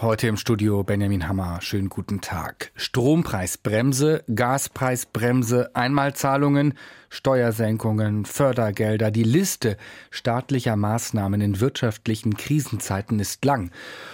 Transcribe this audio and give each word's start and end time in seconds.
Heute 0.00 0.28
im 0.28 0.36
Studio 0.36 0.84
Benjamin 0.84 1.26
Hammer. 1.26 1.58
Schönen 1.60 1.88
guten 1.88 2.20
Tag. 2.20 2.70
Strompreisbremse, 2.76 4.22
Gaspreisbremse, 4.32 5.74
Einmalzahlungen, 5.74 6.74
Steuersenkungen, 7.08 8.24
Fördergelder. 8.24 9.10
Die 9.10 9.24
Liste 9.24 9.76
staatlicher 10.12 10.76
Maßnahmen 10.76 11.40
in 11.40 11.58
wirtschaftlichen 11.58 12.36
Krisenzeiten 12.36 13.18
ist 13.18 13.44
lang. 13.44 13.72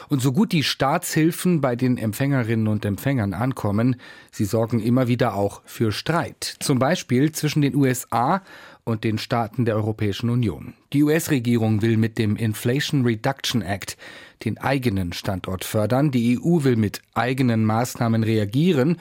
Und 0.08 0.22
so 0.22 0.32
gut 0.32 0.52
die 0.52 0.62
Staatshilfen 0.62 1.60
bei 1.60 1.76
den 1.76 1.98
Empfängerinnen 1.98 2.68
und 2.68 2.86
Empfängern 2.86 3.34
ankommen, 3.34 3.96
sie 4.32 4.46
sorgen 4.46 4.80
immer 4.80 5.06
wieder 5.06 5.34
auch 5.34 5.60
für 5.66 5.92
Streit. 5.92 6.56
Zum 6.60 6.78
Beispiel 6.78 7.32
zwischen 7.32 7.60
den 7.60 7.74
USA 7.74 8.40
und 8.84 9.04
den 9.04 9.18
Staaten 9.18 9.64
der 9.64 9.76
Europäischen 9.76 10.30
Union. 10.30 10.74
Die 10.92 11.02
US-Regierung 11.02 11.82
will 11.82 11.96
mit 11.96 12.18
dem 12.18 12.36
Inflation 12.36 13.04
Reduction 13.04 13.62
Act 13.62 13.96
den 14.44 14.58
eigenen 14.58 15.12
Standort 15.12 15.64
fördern. 15.64 16.10
Die 16.10 16.38
EU 16.38 16.64
will 16.64 16.76
mit 16.76 17.00
eigenen 17.14 17.64
Maßnahmen 17.64 18.22
reagieren. 18.22 18.98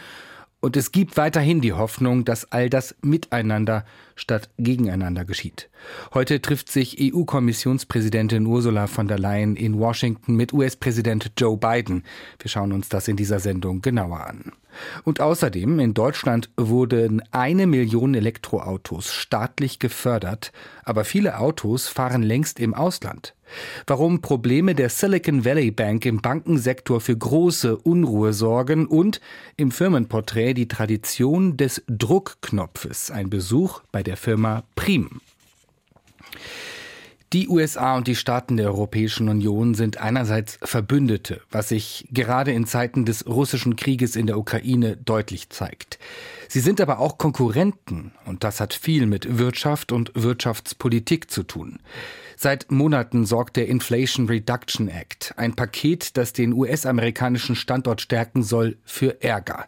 Und 0.62 0.78
es 0.78 0.94
gibt 0.94 1.18
weiterhin 1.18 1.60
die 1.60 1.74
Hoffnung, 1.74 2.24
dass 2.24 2.50
all 2.52 2.70
das 2.70 2.96
miteinander 3.02 3.84
statt 4.16 4.50
gegeneinander 4.58 5.26
geschieht. 5.26 5.70
Heute 6.14 6.42
trifft 6.42 6.72
sich 6.72 6.98
EU-Kommissionspräsidentin 7.00 8.46
Ursula 8.46 8.88
von 8.88 9.08
der 9.08 9.20
Leyen 9.20 9.56
in 9.56 9.80
Washington 9.80 10.36
mit 10.36 10.54
US-Präsident 10.54 11.32
Joe 11.38 11.58
Biden. 11.58 12.04
Wir 12.40 12.50
schauen 12.50 12.72
uns 12.72 12.90
das 12.90 13.08
in 13.08 13.18
dieser 13.18 13.40
Sendung 13.40 13.82
genauer 13.82 14.26
an. 14.26 14.52
Und 15.04 15.20
außerdem 15.20 15.80
in 15.80 15.94
Deutschland 15.94 16.50
wurden 16.58 17.22
eine 17.32 17.68
Million 17.68 18.16
Elektroautos 18.16 19.12
staatlich 19.12 19.80
gefördert, 19.80 20.52
aber 20.84 21.06
viele 21.06 21.40
Autos 21.40 21.88
fahren 21.88 22.24
längst 22.24 22.60
im 22.60 22.74
Ausland. 22.74 23.36
Warum 23.86 24.22
Probleme 24.22 24.74
der 24.74 24.90
Silicon 24.90 25.46
Valley 25.46 25.72
Bank 25.72 26.06
im 26.06 26.22
Bankensektor 26.22 27.02
für 27.02 27.16
große 27.16 27.78
Unruhe 27.78 28.34
sorgen 28.34 28.88
und 28.88 29.22
im 29.58 29.72
Firmenporträt 29.72 30.54
die 30.54 30.68
Tradition 30.68 31.58
des 31.58 31.84
Druckknopfes, 31.88 33.12
ein 33.12 33.30
Besuch 33.30 33.82
bei 33.92 34.03
der 34.04 34.18
Firma 34.18 34.64
Prim. 34.76 35.22
Die 37.34 37.50
USA 37.50 37.96
und 37.96 38.06
die 38.06 38.16
Staaten 38.16 38.58
der 38.58 38.68
Europäischen 38.68 39.28
Union 39.28 39.74
sind 39.74 39.98
einerseits 39.98 40.60
Verbündete, 40.62 41.42
was 41.50 41.70
sich 41.70 42.08
gerade 42.12 42.52
in 42.52 42.68
Zeiten 42.68 43.06
des 43.06 43.26
russischen 43.26 43.76
Krieges 43.76 44.16
in 44.16 44.28
der 44.28 44.38
Ukraine 44.38 44.98
deutlich 44.98 45.50
zeigt. 45.50 45.98
Sie 46.48 46.60
sind 46.60 46.80
aber 46.80 47.00
auch 47.00 47.18
Konkurrenten 47.18 48.12
und 48.26 48.44
das 48.44 48.60
hat 48.60 48.76
viel 48.76 49.08
mit 49.08 49.40
Wirtschaft 49.40 49.92
und 49.92 50.12
Wirtschaftspolitik 50.14 51.32
zu 51.32 51.42
tun. 51.42 51.80
Seit 52.38 52.72
Monaten 52.72 53.26
sorgt 53.26 53.56
der 53.56 53.68
Inflation 53.68 54.28
Reduction 54.28 54.88
Act, 54.88 55.34
ein 55.36 55.56
Paket, 55.56 56.18
das 56.18 56.34
den 56.34 56.54
US-amerikanischen 56.54 57.56
Standort 57.56 58.02
stärken 58.02 58.44
soll, 58.44 58.78
für 58.86 59.24
Ärger. 59.24 59.66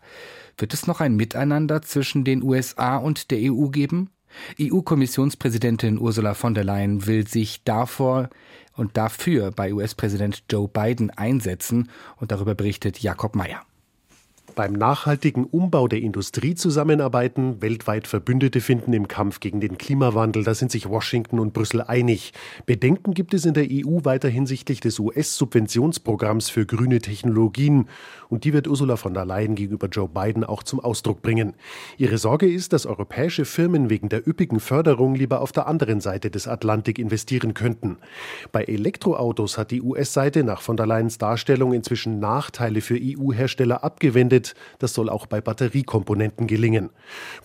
Wird 0.60 0.76
es 0.76 0.86
noch 0.86 1.02
ein 1.02 1.16
Miteinander 1.16 1.82
zwischen 1.82 2.24
den 2.24 2.44
USA 2.44 2.98
und 2.98 3.32
der 3.32 3.40
EU 3.52 3.70
geben? 3.70 4.12
EU-Kommissionspräsidentin 4.60 6.00
Ursula 6.00 6.34
von 6.34 6.54
der 6.54 6.64
Leyen 6.64 7.06
will 7.06 7.28
sich 7.28 7.64
davor 7.64 8.30
und 8.76 8.98
dafür 8.98 9.52
bei 9.52 9.74
US-Präsident 9.74 10.44
Joe 10.50 10.68
Biden 10.68 11.10
einsetzen 11.10 11.90
und 12.18 12.32
darüber 12.32 12.56
berichtet 12.56 13.00
Jakob 13.00 13.36
Mayer 13.36 13.62
beim 14.54 14.74
nachhaltigen 14.74 15.46
Umbau 15.46 15.88
der 15.88 16.00
Industrie 16.00 16.56
zusammenarbeiten, 16.56 17.62
weltweit 17.62 18.08
Verbündete 18.08 18.62
finden 18.62 18.94
im 18.94 19.08
Kampf 19.08 19.40
gegen 19.40 19.60
den 19.60 19.78
Klimawandel. 19.78 20.44
Da 20.44 20.54
sind 20.54 20.72
sich 20.72 20.88
Washington 20.88 21.40
und 21.40 21.54
Brüssel 21.54 21.82
einig. 21.82 22.32
Bedenken 22.66 23.14
gibt 23.14 23.34
es 23.34 23.46
in 23.46 23.54
der 23.54 23.68
EU 23.70 24.04
weiter 24.04 24.30
hinsichtlich 24.30 24.80
des 24.80 25.00
US-Subventionsprogramms 25.00 26.50
für 26.50 26.66
grüne 26.66 27.00
Technologien. 27.00 27.88
Und 28.30 28.44
die 28.44 28.54
wird 28.54 28.68
Ursula 28.68 28.96
von 28.96 29.14
der 29.14 29.26
Leyen 29.26 29.56
gegenüber 29.56 29.88
Joe 29.88 30.10
Biden 30.10 30.44
auch 30.44 30.64
zum 30.64 30.80
Ausdruck 30.80 31.22
bringen. 31.22 31.54
Ihre 31.98 32.18
Sorge 32.18 32.50
ist, 32.50 32.74
dass 32.74 32.86
europäische 32.86 33.46
Firmen 33.46 33.90
wegen 33.90 34.10
der 34.10 34.28
üppigen 34.28 34.60
Förderung 34.60 35.16
lieber 35.16 35.42
auf 35.42 35.52
der 35.52 35.68
anderen 35.68 36.02
Seite 36.02 36.30
des 36.30 36.48
Atlantik 36.48 37.00
investieren 37.00 37.54
könnten. 37.54 37.98
Bei 38.52 38.64
Elektroautos 38.64 39.58
hat 39.58 39.72
die 39.72 39.82
US-Seite 39.82 40.44
nach 40.44 40.62
von 40.62 40.78
der 40.78 40.88
Leyens 40.88 41.18
Darstellung 41.18 41.74
inzwischen 41.74 42.20
Nachteile 42.20 42.82
für 42.82 42.98
EU-Hersteller 43.00 43.84
abgewendet 43.84 44.35
Schritt. 44.36 44.54
Das 44.80 44.94
soll 44.94 45.10
auch 45.10 45.28
bei 45.28 45.40
Batteriekomponenten 45.40 46.46
gelingen. 46.48 46.90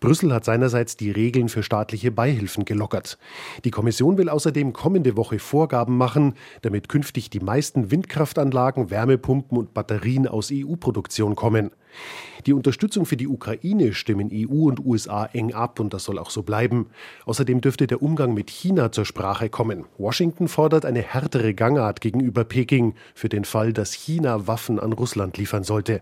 Brüssel 0.00 0.32
hat 0.34 0.44
seinerseits 0.44 0.96
die 0.96 1.12
Regeln 1.12 1.48
für 1.48 1.62
staatliche 1.62 2.10
Beihilfen 2.10 2.64
gelockert. 2.64 3.16
Die 3.64 3.70
Kommission 3.70 4.18
will 4.18 4.28
außerdem 4.28 4.72
kommende 4.72 5.16
Woche 5.16 5.38
Vorgaben 5.38 5.96
machen, 5.96 6.34
damit 6.62 6.88
künftig 6.88 7.30
die 7.30 7.38
meisten 7.38 7.92
Windkraftanlagen, 7.92 8.90
Wärmepumpen 8.90 9.56
und 9.56 9.72
Batterien 9.72 10.26
aus 10.26 10.50
EU-Produktion 10.52 11.36
kommen. 11.36 11.70
Die 12.46 12.52
Unterstützung 12.52 13.04
für 13.04 13.16
die 13.16 13.28
Ukraine 13.28 13.92
stimmen 13.92 14.30
EU 14.32 14.68
und 14.68 14.84
USA 14.84 15.26
eng 15.26 15.52
ab 15.52 15.78
und 15.80 15.92
das 15.92 16.04
soll 16.04 16.18
auch 16.18 16.30
so 16.30 16.42
bleiben. 16.42 16.86
Außerdem 17.26 17.60
dürfte 17.60 17.86
der 17.86 18.02
Umgang 18.02 18.32
mit 18.32 18.50
China 18.50 18.92
zur 18.92 19.04
Sprache 19.04 19.48
kommen. 19.48 19.84
Washington 19.98 20.48
fordert 20.48 20.84
eine 20.84 21.02
härtere 21.02 21.54
Gangart 21.54 22.00
gegenüber 22.00 22.44
Peking 22.44 22.94
für 23.14 23.28
den 23.28 23.44
Fall, 23.44 23.72
dass 23.72 23.92
China 23.92 24.46
Waffen 24.46 24.78
an 24.80 24.92
Russland 24.92 25.36
liefern 25.36 25.64
sollte. 25.64 26.00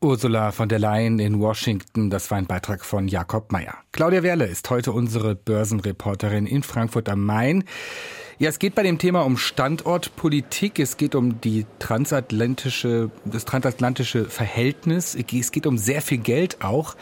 Ursula 0.00 0.52
von 0.52 0.68
der 0.68 0.78
Leyen 0.78 1.18
in 1.18 1.40
Washington, 1.40 2.08
das 2.08 2.30
war 2.30 2.38
ein 2.38 2.46
Beitrag 2.46 2.84
von 2.84 3.08
Jakob 3.08 3.50
Mayer. 3.50 3.74
Claudia 3.90 4.22
Werle 4.22 4.46
ist 4.46 4.70
heute 4.70 4.92
unsere 4.92 5.34
Börsenreporterin 5.34 6.46
in 6.46 6.62
Frankfurt 6.62 7.08
am 7.08 7.24
Main. 7.24 7.64
Ja, 8.40 8.48
es 8.48 8.60
geht 8.60 8.76
bei 8.76 8.84
dem 8.84 8.98
Thema 8.98 9.22
um 9.22 9.36
Standortpolitik, 9.36 10.78
es 10.78 10.96
geht 10.96 11.16
um 11.16 11.40
die 11.40 11.66
transatlantische, 11.80 13.10
das 13.24 13.44
transatlantische 13.44 14.26
Verhältnis, 14.26 15.16
es 15.16 15.50
geht 15.50 15.66
um 15.66 15.76
sehr 15.76 16.00
viel 16.02 16.18
Geld 16.18 16.62
auch. 16.62 16.94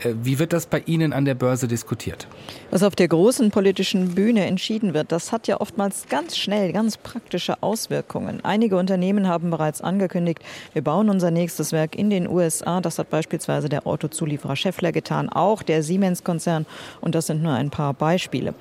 Äh, 0.00 0.12
wie 0.22 0.38
wird 0.38 0.52
das 0.52 0.66
bei 0.66 0.82
Ihnen 0.84 1.14
an 1.14 1.24
der 1.24 1.36
Börse 1.36 1.68
diskutiert? 1.68 2.28
Was 2.70 2.82
auf 2.82 2.94
der 2.96 3.08
großen 3.08 3.50
politischen 3.50 4.14
Bühne 4.14 4.44
entschieden 4.44 4.92
wird, 4.92 5.10
das 5.10 5.32
hat 5.32 5.48
ja 5.48 5.58
oftmals 5.58 6.04
ganz 6.10 6.36
schnell 6.36 6.70
ganz 6.74 6.98
praktische 6.98 7.62
Auswirkungen. 7.62 8.44
Einige 8.44 8.76
Unternehmen 8.76 9.26
haben 9.26 9.48
bereits 9.48 9.80
angekündigt, 9.80 10.40
wir 10.74 10.82
bauen 10.82 11.08
unser 11.08 11.30
nächstes 11.30 11.72
Werk 11.72 11.96
in 11.96 12.10
den 12.10 12.28
USA. 12.28 12.82
Das 12.82 12.98
hat 12.98 13.08
beispielsweise 13.08 13.70
der 13.70 13.86
Autozulieferer 13.86 14.54
Schaeffler 14.54 14.92
getan, 14.92 15.30
auch 15.30 15.62
der 15.62 15.82
Siemens-Konzern. 15.82 16.66
Und 17.00 17.14
das 17.14 17.28
sind 17.28 17.42
nur 17.42 17.54
ein 17.54 17.70
paar 17.70 17.94
Beispiele. 17.94 18.52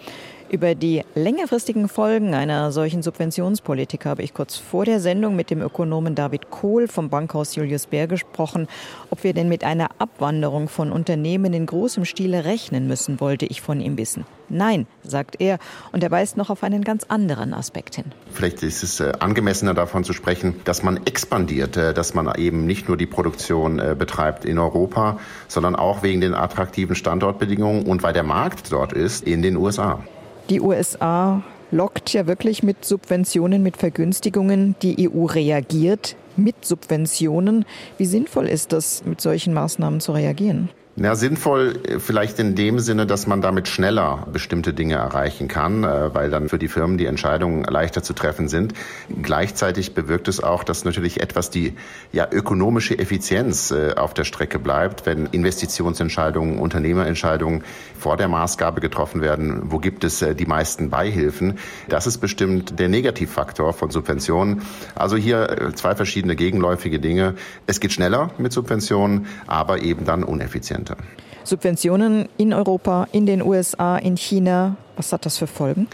Über 0.54 0.76
die 0.76 1.02
längerfristigen 1.16 1.88
Folgen 1.88 2.36
einer 2.36 2.72
solchen 2.72 3.02
Subventionspolitik 3.02 4.06
habe 4.06 4.22
ich 4.22 4.36
kurz 4.36 4.56
vor 4.56 4.86
der 4.86 5.00
Sendung 5.00 5.36
mit 5.36 5.50
dem 5.50 5.64
Ökonomen 5.64 6.14
David 6.14 6.52
Kohl 6.52 6.88
vom 6.88 7.10
Bankhaus 7.10 7.56
Julius 7.56 7.88
Baer 7.88 8.06
gesprochen. 8.06 8.68
Ob 9.10 9.24
wir 9.24 9.34
denn 9.34 9.50
mit 9.50 9.64
einer 9.64 9.90
Abwanderung 9.98 10.70
von 10.70 10.92
Unternehmen 10.92 11.54
in 11.54 11.66
großem 11.66 12.06
Stile 12.06 12.46
rechnen 12.46 12.86
müssen, 12.86 13.20
wollte 13.20 13.48
ich 13.48 13.62
von 13.62 13.82
ihm 13.82 13.98
wissen. 13.98 14.28
Nein, 14.48 14.86
sagt 15.02 15.42
er, 15.42 15.58
und 15.92 16.04
er 16.04 16.12
weist 16.12 16.38
noch 16.38 16.52
auf 16.52 16.62
einen 16.62 16.84
ganz 16.84 17.06
anderen 17.06 17.56
Aspekt 17.56 17.96
hin. 17.96 18.06
Vielleicht 18.32 18.62
ist 18.62 18.84
es 18.84 19.00
äh, 19.00 19.12
angemessener 19.18 19.74
davon 19.74 20.04
zu 20.04 20.14
sprechen, 20.14 20.62
dass 20.66 20.84
man 20.84 20.98
expandiert, 21.08 21.78
äh, 21.78 21.96
dass 21.96 22.14
man 22.14 22.32
eben 22.36 22.68
nicht 22.68 22.88
nur 22.88 22.98
die 22.98 23.08
Produktion 23.08 23.80
äh, 23.80 23.96
betreibt 23.98 24.46
in 24.46 24.60
Europa, 24.60 25.18
sondern 25.48 25.76
auch 25.76 26.04
wegen 26.04 26.22
den 26.22 26.36
attraktiven 26.36 26.96
Standortbedingungen 26.96 27.88
und 27.88 28.04
weil 28.04 28.14
der 28.14 28.22
Markt 28.22 28.72
dort 28.72 28.94
ist 28.94 29.24
in 29.26 29.42
den 29.42 29.58
USA. 29.58 30.04
Die 30.50 30.60
USA 30.60 31.42
lockt 31.72 32.12
ja 32.12 32.28
wirklich 32.28 32.64
mit 32.64 32.84
Subventionen, 32.84 33.64
mit 33.64 33.78
Vergünstigungen. 33.78 34.76
Die 34.82 35.10
EU 35.10 35.26
reagiert 35.26 36.16
mit 36.36 36.66
Subventionen. 36.66 37.66
Wie 37.98 38.06
sinnvoll 38.06 38.48
ist 38.48 38.74
das, 38.74 39.06
mit 39.06 39.22
solchen 39.22 39.54
Maßnahmen 39.54 40.02
zu 40.02 40.12
reagieren? 40.12 40.70
Ja, 40.96 41.16
sinnvoll 41.16 41.80
äh, 41.88 42.00
vielleicht 42.00 42.38
in 42.38 42.54
dem 42.54 42.78
Sinne, 42.78 43.08
dass 43.08 43.26
man 43.26 43.42
damit 43.42 43.68
schneller 43.68 44.28
bestimmte 44.32 44.76
Dinge 44.76 44.94
erreichen 44.94 45.48
kann, 45.48 45.84
äh, 45.84 46.14
weil 46.14 46.30
dann 46.30 46.50
für 46.50 46.60
die 46.60 46.68
Firmen 46.68 47.00
die 47.00 47.08
Entscheidungen 47.08 47.64
leichter 47.64 48.04
zu 48.04 48.14
treffen 48.14 48.48
sind. 48.48 48.76
Gleichzeitig 49.24 49.96
bewirkt 49.96 50.28
es 50.28 50.44
auch, 50.44 50.64
dass 50.64 50.86
natürlich 50.86 51.20
etwas 51.20 51.50
die 51.50 51.74
ja, 52.12 52.28
ökonomische 52.32 53.00
Effizienz 53.00 53.72
äh, 53.72 53.96
auf 53.96 54.14
der 54.14 54.24
Strecke 54.24 54.60
bleibt, 54.60 55.08
wenn 55.08 55.26
Investitionsentscheidungen, 55.26 56.60
Unternehmerentscheidungen 56.60 57.64
vor 57.98 58.16
der 58.16 58.28
Maßgabe 58.28 58.80
getroffen 58.80 59.22
werden, 59.22 59.72
wo 59.72 59.80
gibt 59.80 60.04
es 60.04 60.20
die 60.20 60.46
meisten 60.46 60.90
Beihilfen. 60.90 61.58
Das 61.88 62.06
ist 62.06 62.18
bestimmt 62.20 62.78
der 62.78 62.90
Negativfaktor 62.90 63.74
von 63.74 63.90
Subventionen. 63.90 64.62
Also 64.94 65.16
hier 65.16 65.72
zwei 65.76 65.96
verschiedene 65.96 66.36
gegenläufige 66.36 67.00
Dinge. 67.00 67.36
Es 67.66 67.80
geht 67.80 67.94
schneller 67.94 68.32
mit 68.38 68.52
Subventionen, 68.52 69.28
aber 69.48 69.82
eben 69.82 70.04
dann 70.04 70.26
uneffizient 70.26 70.83
effizienter. 70.84 70.98
Subventionen 71.46 72.30
in 72.38 72.54
Europa, 72.54 73.08
in 73.12 73.26
den 73.26 73.42
USA, 73.42 73.98
in 73.98 74.16
China, 74.16 74.78
was 74.96 75.12
hat 75.12 75.26
das 75.26 75.38
für 75.38 75.48
Folgen? 75.48 75.88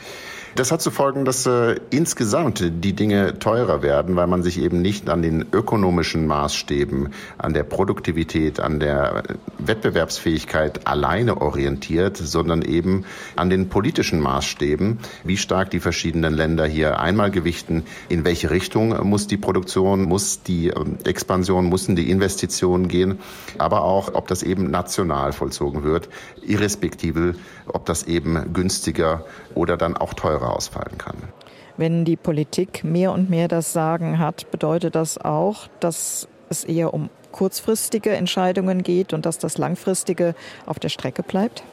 Das 0.56 0.72
hat 0.72 0.82
zu 0.82 0.90
folgen, 0.90 1.26
dass 1.26 1.46
äh, 1.46 1.76
insgesamt 1.92 2.64
die 2.84 2.94
Dinge 2.94 3.38
teurer 3.40 3.84
werden, 3.84 4.16
weil 4.16 4.28
man 4.28 4.42
sich 4.42 4.60
eben 4.60 4.82
nicht 4.82 5.10
an 5.10 5.22
den 5.22 5.46
ökonomischen 5.52 6.26
Maßstäben, 6.26 7.10
an 7.38 7.54
der 7.54 7.64
Produktivität, 7.64 8.60
an 8.60 8.80
der 8.80 9.24
Wettbewerbsfähigkeit 9.60 10.88
alleine 10.88 11.40
orientiert, 11.40 12.18
sondern 12.18 12.64
eben 12.64 13.06
an 13.36 13.50
den 13.50 13.70
politischen 13.70 14.20
Maßstäben, 14.20 15.00
wie 15.24 15.38
stark 15.38 15.70
die 15.70 15.80
verschiedenen 15.80 16.34
Länder 16.34 16.66
hier 16.66 17.00
einmal 17.00 17.30
gewichten, 17.30 17.84
in 18.10 18.26
welche 18.26 18.50
Richtung 18.50 19.08
muss 19.08 19.28
die 19.28 19.38
Produktion, 19.38 20.04
muss 20.04 20.42
die 20.42 20.70
ähm, 20.70 20.98
Expansion, 21.06 21.70
müssen 21.70 21.96
die 21.96 22.10
Investitionen 22.10 22.88
gehen, 22.88 23.20
aber 23.60 23.84
auch, 23.84 24.16
ob 24.16 24.28
das 24.28 24.42
eben 24.42 24.72
national 24.72 25.32
vollzogen 25.32 25.84
wird, 25.84 26.10
irrespektive, 26.42 27.36
ob 27.68 27.86
das 27.86 28.04
eben 28.04 28.52
günstiger 28.52 29.26
oder 29.54 29.78
dann 29.78 29.96
auch 29.96 30.14
teurer 30.14 30.39
ausfallen 30.48 30.98
kann. 30.98 31.16
Wenn 31.78 32.04
die 32.04 32.18
Politik 32.18 32.84
mehr 32.84 33.12
und 33.12 33.30
mehr 33.30 33.48
das 33.48 33.72
Sagen 33.72 34.20
hat, 34.20 34.52
bedeutet 34.52 34.96
das 34.96 35.18
auch, 35.18 35.68
dass 35.80 36.28
es 36.50 36.64
eher 36.64 36.94
um 36.94 37.10
kurzfristige 37.32 38.12
Entscheidungen 38.12 38.84
geht 38.84 39.14
und 39.14 39.26
dass 39.26 39.38
das 39.38 39.58
langfristige 39.58 40.36
auf 40.66 40.80
der 40.80 40.90
Strecke 40.90 41.24
bleibt? 41.24 41.64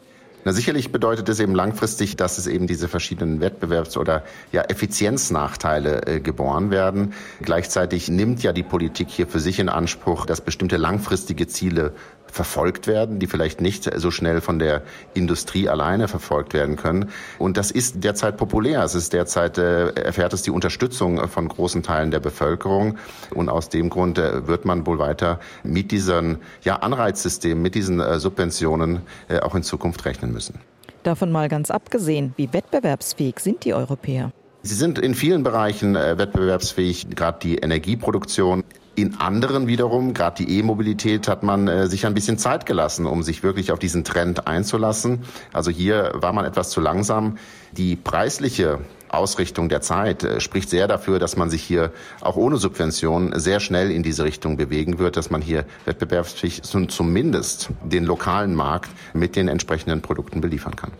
Na, 0.44 0.52
sicherlich 0.52 0.92
bedeutet 0.92 1.28
es 1.28 1.40
eben 1.40 1.56
langfristig, 1.56 2.16
dass 2.16 2.38
es 2.38 2.46
eben 2.46 2.68
diese 2.68 2.86
verschiedenen 2.86 3.40
Wettbewerbs- 3.40 3.98
oder 3.98 4.22
ja, 4.52 4.62
Effizienznachteile 4.62 6.06
äh, 6.06 6.20
geboren 6.20 6.70
werden. 6.70 7.14
Gleichzeitig 7.42 8.08
nimmt 8.08 8.44
ja 8.44 8.52
die 8.52 8.62
Politik 8.62 9.08
hier 9.10 9.26
für 9.26 9.40
sich 9.40 9.58
in 9.58 9.68
Anspruch, 9.68 10.24
dass 10.24 10.40
bestimmte 10.40 10.76
langfristige 10.76 11.48
Ziele 11.48 11.94
verfolgt 12.36 12.86
werden, 12.86 13.18
die 13.18 13.26
vielleicht 13.26 13.60
nicht 13.60 13.90
so 13.98 14.10
schnell 14.10 14.40
von 14.40 14.58
der 14.58 14.82
Industrie 15.14 15.68
alleine 15.68 16.06
verfolgt 16.06 16.54
werden 16.54 16.76
können. 16.76 17.08
Und 17.38 17.56
das 17.56 17.70
ist 17.70 18.04
derzeit 18.04 18.36
populär. 18.36 18.84
Es 18.84 18.94
ist 18.94 19.12
derzeit, 19.12 19.58
äh, 19.58 19.88
erfährt 19.94 20.32
es 20.34 20.42
die 20.42 20.50
Unterstützung 20.50 21.26
von 21.28 21.48
großen 21.48 21.82
Teilen 21.82 22.10
der 22.10 22.20
Bevölkerung. 22.20 22.98
Und 23.34 23.48
aus 23.48 23.70
dem 23.70 23.90
Grund 23.90 24.18
äh, 24.18 24.46
wird 24.46 24.66
man 24.66 24.86
wohl 24.86 24.98
weiter 24.98 25.40
mit 25.64 25.90
diesen 25.90 26.38
ja, 26.62 26.76
Anreizsystemen, 26.76 27.62
mit 27.62 27.74
diesen 27.74 28.00
äh, 28.00 28.20
Subventionen 28.20 29.00
äh, 29.28 29.40
auch 29.40 29.54
in 29.54 29.62
Zukunft 29.62 30.04
rechnen 30.04 30.32
müssen. 30.32 30.60
Davon 31.02 31.32
mal 31.32 31.48
ganz 31.48 31.70
abgesehen, 31.70 32.34
wie 32.36 32.52
wettbewerbsfähig 32.52 33.40
sind 33.40 33.64
die 33.64 33.72
Europäer? 33.72 34.32
Sie 34.62 34.74
sind 34.74 34.98
in 34.98 35.14
vielen 35.14 35.42
Bereichen 35.42 35.96
äh, 35.96 36.18
wettbewerbsfähig, 36.18 37.08
gerade 37.14 37.38
die 37.40 37.56
Energieproduktion. 37.56 38.64
In 38.96 39.20
anderen 39.20 39.66
wiederum, 39.66 40.14
gerade 40.14 40.42
die 40.42 40.58
E-Mobilität, 40.58 41.28
hat 41.28 41.42
man 41.42 41.68
äh, 41.68 41.86
sich 41.86 42.06
ein 42.06 42.14
bisschen 42.14 42.38
Zeit 42.38 42.64
gelassen, 42.64 43.04
um 43.04 43.22
sich 43.22 43.42
wirklich 43.42 43.70
auf 43.70 43.78
diesen 43.78 44.04
Trend 44.04 44.46
einzulassen. 44.46 45.24
Also 45.52 45.70
hier 45.70 46.12
war 46.14 46.32
man 46.32 46.46
etwas 46.46 46.70
zu 46.70 46.80
langsam. 46.80 47.36
Die 47.72 47.94
preisliche 47.94 48.78
Ausrichtung 49.10 49.68
der 49.68 49.82
Zeit 49.82 50.24
äh, 50.24 50.40
spricht 50.40 50.70
sehr 50.70 50.88
dafür, 50.88 51.18
dass 51.18 51.36
man 51.36 51.50
sich 51.50 51.62
hier 51.62 51.92
auch 52.22 52.36
ohne 52.36 52.56
Subventionen 52.56 53.38
sehr 53.38 53.60
schnell 53.60 53.90
in 53.90 54.02
diese 54.02 54.24
Richtung 54.24 54.56
bewegen 54.56 54.98
wird, 54.98 55.18
dass 55.18 55.28
man 55.28 55.42
hier 55.42 55.66
wettbewerbsfähig 55.84 56.62
zumindest 56.62 57.68
den 57.84 58.04
lokalen 58.04 58.54
Markt 58.54 58.88
mit 59.12 59.36
den 59.36 59.48
entsprechenden 59.48 60.00
Produkten 60.00 60.40
beliefern 60.40 60.74
kann. 60.74 60.92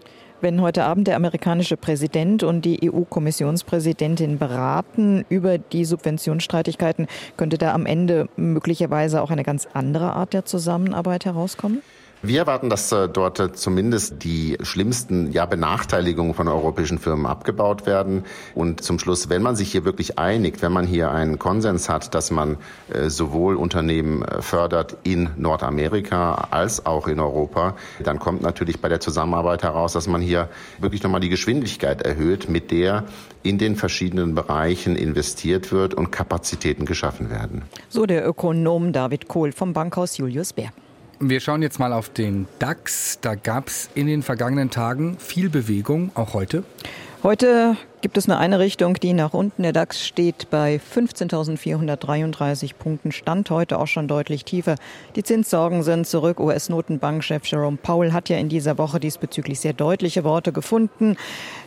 Wenn 0.42 0.60
heute 0.60 0.84
Abend 0.84 1.08
der 1.08 1.16
amerikanische 1.16 1.78
Präsident 1.78 2.42
und 2.42 2.66
die 2.66 2.90
EU-Kommissionspräsidentin 2.92 4.38
beraten 4.38 5.24
über 5.30 5.56
die 5.56 5.86
Subventionsstreitigkeiten, 5.86 7.06
könnte 7.38 7.56
da 7.56 7.72
am 7.72 7.86
Ende 7.86 8.28
möglicherweise 8.36 9.22
auch 9.22 9.30
eine 9.30 9.44
ganz 9.44 9.66
andere 9.72 10.12
Art 10.12 10.34
der 10.34 10.44
Zusammenarbeit 10.44 11.24
herauskommen? 11.24 11.80
Wir 12.26 12.40
erwarten, 12.40 12.70
dass 12.70 12.90
äh, 12.90 13.08
dort 13.08 13.38
äh, 13.38 13.52
zumindest 13.52 14.24
die 14.24 14.58
schlimmsten 14.62 15.30
ja, 15.30 15.46
Benachteiligungen 15.46 16.34
von 16.34 16.48
europäischen 16.48 16.98
Firmen 16.98 17.24
abgebaut 17.24 17.86
werden. 17.86 18.24
Und 18.56 18.82
zum 18.82 18.98
Schluss, 18.98 19.28
wenn 19.28 19.42
man 19.42 19.54
sich 19.54 19.70
hier 19.70 19.84
wirklich 19.84 20.18
einigt, 20.18 20.60
wenn 20.60 20.72
man 20.72 20.86
hier 20.86 21.12
einen 21.12 21.38
Konsens 21.38 21.88
hat, 21.88 22.16
dass 22.16 22.32
man 22.32 22.56
äh, 22.92 23.10
sowohl 23.10 23.54
Unternehmen 23.54 24.24
fördert 24.40 24.96
in 25.04 25.30
Nordamerika 25.36 26.48
als 26.50 26.84
auch 26.84 27.06
in 27.06 27.20
Europa, 27.20 27.76
dann 28.02 28.18
kommt 28.18 28.42
natürlich 28.42 28.80
bei 28.80 28.88
der 28.88 28.98
Zusammenarbeit 28.98 29.62
heraus, 29.62 29.92
dass 29.92 30.08
man 30.08 30.20
hier 30.20 30.48
wirklich 30.80 31.04
nochmal 31.04 31.20
die 31.20 31.28
Geschwindigkeit 31.28 32.02
erhöht, 32.02 32.48
mit 32.48 32.72
der 32.72 33.04
in 33.44 33.58
den 33.58 33.76
verschiedenen 33.76 34.34
Bereichen 34.34 34.96
investiert 34.96 35.70
wird 35.70 35.94
und 35.94 36.10
Kapazitäten 36.10 36.86
geschaffen 36.86 37.30
werden. 37.30 37.62
So 37.88 38.04
der 38.04 38.26
Ökonom 38.26 38.92
David 38.92 39.28
Kohl 39.28 39.52
vom 39.52 39.72
Bankhaus 39.72 40.16
Julius 40.16 40.52
Bär. 40.52 40.72
Wir 41.18 41.40
schauen 41.40 41.62
jetzt 41.62 41.78
mal 41.78 41.94
auf 41.94 42.10
den 42.10 42.46
DAX. 42.58 43.18
Da 43.22 43.36
gab 43.36 43.68
es 43.68 43.88
in 43.94 44.06
den 44.06 44.22
vergangenen 44.22 44.68
Tagen 44.68 45.16
viel 45.18 45.48
Bewegung, 45.48 46.10
auch 46.14 46.34
heute. 46.34 46.62
Heute 47.22 47.78
gibt 48.02 48.18
es 48.18 48.28
nur 48.28 48.38
eine 48.38 48.58
Richtung, 48.58 48.94
die 48.94 49.14
nach 49.14 49.32
unten. 49.32 49.62
Der 49.62 49.72
DAX 49.72 50.06
steht 50.06 50.50
bei 50.50 50.78
15.433 50.94 52.74
Punkten, 52.74 53.12
stand 53.12 53.48
heute 53.48 53.78
auch 53.78 53.86
schon 53.86 54.08
deutlich 54.08 54.44
tiefer. 54.44 54.74
Die 55.16 55.22
Zinssorgen 55.22 55.82
sind 55.82 56.06
zurück. 56.06 56.38
US-Notenbankchef 56.38 57.46
Jerome 57.46 57.78
Powell 57.82 58.12
hat 58.12 58.28
ja 58.28 58.36
in 58.36 58.50
dieser 58.50 58.76
Woche 58.76 59.00
diesbezüglich 59.00 59.58
sehr 59.58 59.72
deutliche 59.72 60.22
Worte 60.22 60.52
gefunden. 60.52 61.16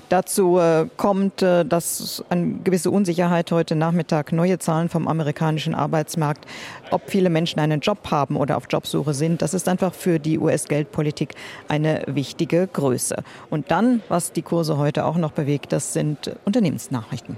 Dazu 0.10 0.58
äh, 0.58 0.88
kommt, 0.98 1.44
äh, 1.44 1.64
dass 1.64 2.24
eine 2.30 2.56
gewisse 2.64 2.90
Unsicherheit 2.90 3.52
heute 3.52 3.76
Nachmittag 3.76 4.32
neue 4.32 4.58
Zahlen 4.58 4.90
vom 4.90 5.08
amerikanischen 5.08 5.76
Arbeitsmarkt, 5.76 6.46
ob 6.90 7.04
viele 7.10 7.30
Menschen 7.30 7.60
einen 7.60 7.80
Job 7.80 8.10
haben 8.10 8.36
oder 8.36 8.58
auf 8.58 8.64
Jobsuche 8.68 9.14
sind. 9.14 9.44
Das 9.44 9.54
ist 9.54 9.70
einfach 9.70 9.94
für 9.94 10.18
die 10.18 10.40
US-Geldpolitik 10.40 11.36
eine 11.68 12.02
wichtige 12.08 12.66
Größe. 12.66 13.24
Und 13.52 13.70
dann, 13.70 14.02
was 14.10 14.32
die 14.32 14.42
Kurse 14.42 14.78
heute 14.78 15.06
auch 15.06 15.18
noch 15.18 15.32
bewegt, 15.32 15.72
das 15.74 15.94
sind 15.94 16.36
Unternehmensnachrichten. 16.44 17.38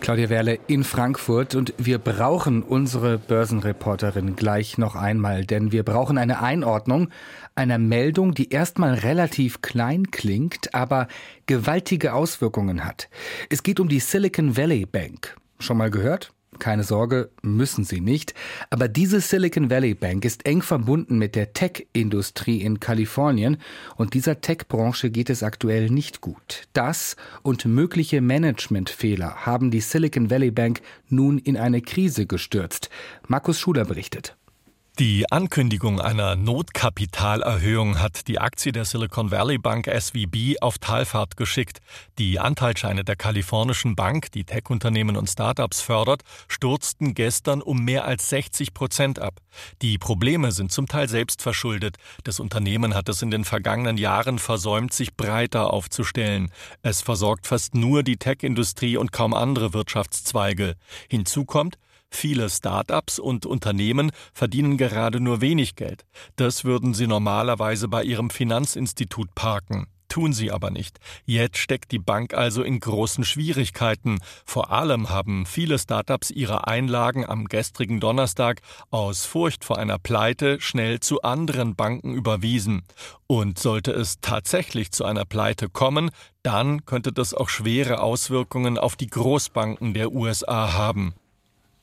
Claudia 0.00 0.28
Werle 0.28 0.58
in 0.66 0.84
Frankfurt 0.84 1.54
und 1.54 1.74
wir 1.78 1.98
brauchen 1.98 2.62
unsere 2.62 3.18
Börsenreporterin 3.18 4.36
gleich 4.36 4.78
noch 4.78 4.96
einmal, 4.96 5.44
denn 5.44 5.72
wir 5.72 5.82
brauchen 5.82 6.18
eine 6.18 6.42
Einordnung 6.42 7.10
einer 7.54 7.78
Meldung, 7.78 8.34
die 8.34 8.50
erstmal 8.50 8.94
relativ 8.94 9.62
klein 9.62 10.10
klingt, 10.10 10.74
aber 10.74 11.08
gewaltige 11.46 12.14
Auswirkungen 12.14 12.84
hat. 12.84 13.08
Es 13.48 13.62
geht 13.62 13.80
um 13.80 13.88
die 13.88 14.00
Silicon 14.00 14.56
Valley 14.56 14.86
Bank. 14.86 15.36
Schon 15.58 15.76
mal 15.76 15.90
gehört? 15.90 16.32
Keine 16.60 16.84
Sorge, 16.84 17.30
müssen 17.42 17.84
Sie 17.84 18.00
nicht. 18.00 18.34
Aber 18.68 18.86
diese 18.86 19.20
Silicon 19.20 19.70
Valley 19.70 19.94
Bank 19.94 20.24
ist 20.24 20.46
eng 20.46 20.62
verbunden 20.62 21.18
mit 21.18 21.34
der 21.34 21.52
Tech-Industrie 21.52 22.60
in 22.60 22.78
Kalifornien 22.78 23.56
und 23.96 24.14
dieser 24.14 24.40
Tech-Branche 24.40 25.10
geht 25.10 25.30
es 25.30 25.42
aktuell 25.42 25.90
nicht 25.90 26.20
gut. 26.20 26.68
Das 26.72 27.16
und 27.42 27.64
mögliche 27.64 28.20
Managementfehler 28.20 29.46
haben 29.46 29.72
die 29.72 29.80
Silicon 29.80 30.30
Valley 30.30 30.52
Bank 30.52 30.82
nun 31.08 31.38
in 31.38 31.56
eine 31.56 31.80
Krise 31.80 32.26
gestürzt. 32.26 32.90
Markus 33.26 33.58
Schuler 33.58 33.86
berichtet. 33.86 34.36
Die 35.00 35.32
Ankündigung 35.32 35.98
einer 35.98 36.36
Notkapitalerhöhung 36.36 38.00
hat 38.00 38.28
die 38.28 38.38
Aktie 38.38 38.70
der 38.70 38.84
Silicon 38.84 39.30
Valley 39.30 39.56
Bank 39.56 39.86
SVB 39.86 40.60
auf 40.60 40.76
Talfahrt 40.76 41.38
geschickt. 41.38 41.78
Die 42.18 42.38
Anteilscheine 42.38 43.02
der 43.02 43.16
kalifornischen 43.16 43.96
Bank, 43.96 44.30
die 44.32 44.44
Tech-Unternehmen 44.44 45.16
und 45.16 45.26
Startups 45.26 45.80
fördert, 45.80 46.20
stürzten 46.48 47.14
gestern 47.14 47.62
um 47.62 47.82
mehr 47.82 48.04
als 48.04 48.28
60 48.28 48.74
Prozent 48.74 49.18
ab. 49.18 49.40
Die 49.80 49.96
Probleme 49.96 50.52
sind 50.52 50.70
zum 50.70 50.86
Teil 50.86 51.08
selbst 51.08 51.40
verschuldet. 51.40 51.96
Das 52.24 52.38
Unternehmen 52.38 52.94
hat 52.94 53.08
es 53.08 53.22
in 53.22 53.30
den 53.30 53.46
vergangenen 53.46 53.96
Jahren 53.96 54.38
versäumt, 54.38 54.92
sich 54.92 55.16
breiter 55.16 55.72
aufzustellen. 55.72 56.52
Es 56.82 57.00
versorgt 57.00 57.46
fast 57.46 57.74
nur 57.74 58.02
die 58.02 58.18
Tech-Industrie 58.18 58.98
und 58.98 59.12
kaum 59.12 59.32
andere 59.32 59.72
Wirtschaftszweige. 59.72 60.74
Hinzu 61.08 61.46
kommt, 61.46 61.78
Viele 62.10 62.50
Start-ups 62.50 63.18
und 63.18 63.46
Unternehmen 63.46 64.10
verdienen 64.32 64.76
gerade 64.76 65.20
nur 65.20 65.40
wenig 65.40 65.76
Geld. 65.76 66.04
Das 66.36 66.64
würden 66.64 66.92
sie 66.92 67.06
normalerweise 67.06 67.88
bei 67.88 68.02
ihrem 68.04 68.30
Finanzinstitut 68.30 69.34
parken. 69.34 69.86
Tun 70.10 70.32
sie 70.32 70.50
aber 70.50 70.70
nicht. 70.70 70.98
Jetzt 71.24 71.58
steckt 71.58 71.92
die 71.92 72.00
Bank 72.00 72.34
also 72.34 72.64
in 72.64 72.80
großen 72.80 73.24
Schwierigkeiten. 73.24 74.18
Vor 74.44 74.72
allem 74.72 75.08
haben 75.08 75.46
viele 75.46 75.78
Startups 75.78 76.32
ihre 76.32 76.66
Einlagen 76.66 77.24
am 77.24 77.44
gestrigen 77.44 78.00
Donnerstag 78.00 78.60
aus 78.90 79.24
Furcht 79.24 79.64
vor 79.64 79.78
einer 79.78 80.00
Pleite 80.00 80.60
schnell 80.60 80.98
zu 80.98 81.22
anderen 81.22 81.76
Banken 81.76 82.12
überwiesen. 82.12 82.82
Und 83.28 83.60
sollte 83.60 83.92
es 83.92 84.16
tatsächlich 84.20 84.90
zu 84.90 85.04
einer 85.04 85.24
Pleite 85.24 85.68
kommen, 85.68 86.10
dann 86.42 86.84
könnte 86.84 87.12
das 87.12 87.32
auch 87.32 87.48
schwere 87.48 88.02
Auswirkungen 88.02 88.78
auf 88.78 88.96
die 88.96 89.06
Großbanken 89.06 89.94
der 89.94 90.10
USA 90.10 90.72
haben. 90.72 91.14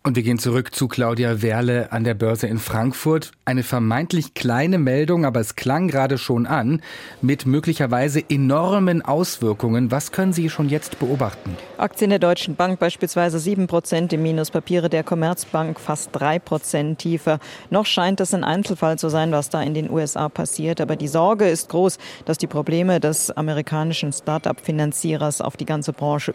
Und 0.08 0.16
wir 0.16 0.24
gehen 0.24 0.40
zurück 0.40 0.74
zu 0.74 0.88
Claudia 0.88 1.42
Werle 1.42 1.92
an 1.92 2.06
der 2.06 2.14
Börse 2.14 2.48
in 2.48 2.60
Frankfurt. 2.60 3.34
Eine 3.44 3.62
vermeintlich 3.62 4.36
kleine 4.36 4.78
Meldung, 4.78 5.26
aber 5.26 5.42
es 5.42 5.58
klang 5.58 5.90
gerade 5.90 6.18
schon 6.18 6.46
an, 6.46 6.82
mit 7.22 7.46
möglicherweise 7.46 8.24
enormen 8.30 9.02
Auswirkungen. 9.02 9.92
Was 9.92 10.14
können 10.14 10.32
Sie 10.32 10.50
schon 10.50 10.70
jetzt 10.70 11.00
beobachten? 11.00 11.58
Aktien 11.78 12.10
der 12.10 12.20
Deutschen 12.20 12.56
Bank 12.56 12.80
beispielsweise 12.80 13.38
7 13.38 13.68
Prozent 13.68 14.14
im 14.14 14.24
Minus, 14.24 14.50
Papiere 14.50 14.88
der 14.88 15.04
Commerzbank 15.04 15.78
fast 15.78 16.12
3 16.14 16.40
Prozent 16.40 17.00
tiefer. 17.00 17.40
Noch 17.70 17.86
scheint 17.86 18.22
es 18.22 18.34
ein 18.34 18.46
Einzelfall 18.46 18.98
zu 18.98 19.10
sein, 19.10 19.34
was 19.34 19.50
da 19.50 19.62
in 19.62 19.74
den 19.74 19.90
USA 19.90 20.30
passiert. 20.30 20.80
Aber 20.80 20.96
die 20.96 21.10
Sorge 21.10 21.50
ist 21.50 21.68
groß, 21.68 21.98
dass 22.24 22.38
die 22.38 22.48
Probleme 22.48 23.02
des 23.02 23.30
amerikanischen 23.32 24.14
Start-up-Finanzierers 24.14 25.42
auf 25.42 25.58
die 25.58 25.66
ganze 25.66 25.92
Branche 25.92 26.32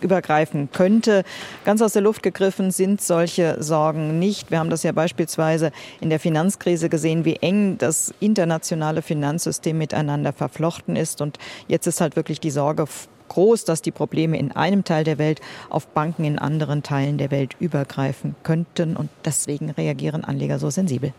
übergreifen 0.00 0.70
könnte. 0.72 1.24
Ganz 1.66 1.82
aus 1.82 1.92
der 1.92 2.00
Luft 2.00 2.22
gegriffen 2.22 2.70
sind 2.70 2.85
sind 2.86 3.00
solche 3.00 3.60
Sorgen 3.60 4.20
nicht. 4.20 4.52
Wir 4.52 4.60
haben 4.60 4.70
das 4.70 4.84
ja 4.84 4.92
beispielsweise 4.92 5.72
in 6.00 6.08
der 6.08 6.20
Finanzkrise 6.20 6.88
gesehen, 6.88 7.24
wie 7.24 7.34
eng 7.34 7.78
das 7.78 8.14
internationale 8.20 9.02
Finanzsystem 9.02 9.76
miteinander 9.76 10.32
verflochten 10.32 10.94
ist. 10.94 11.20
Und 11.20 11.36
jetzt 11.66 11.88
ist 11.88 12.00
halt 12.00 12.14
wirklich 12.14 12.38
die 12.38 12.52
Sorge 12.52 12.84
groß, 13.28 13.64
dass 13.64 13.82
die 13.82 13.90
Probleme 13.90 14.38
in 14.38 14.52
einem 14.52 14.84
Teil 14.84 15.02
der 15.02 15.18
Welt 15.18 15.40
auf 15.68 15.88
Banken 15.88 16.24
in 16.24 16.38
anderen 16.38 16.84
Teilen 16.84 17.18
der 17.18 17.32
Welt 17.32 17.56
übergreifen 17.58 18.36
könnten. 18.44 18.96
Und 18.96 19.10
deswegen 19.24 19.70
reagieren 19.70 20.22
Anleger 20.22 20.60
so 20.60 20.70
sensibel. 20.70 21.12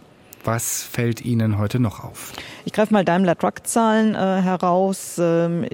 Was 0.45 0.83
fällt 0.83 1.19
Ihnen 1.19 1.57
heute 1.57 1.81
noch 1.81 2.01
auf? 2.01 2.31
Ich 2.63 2.71
greife 2.71 2.93
mal 2.93 3.03
Daimler 3.03 3.38
Truck-Zahlen 3.38 4.15
äh, 4.15 4.41
heraus. 4.41 5.17
Ähm, 5.19 5.65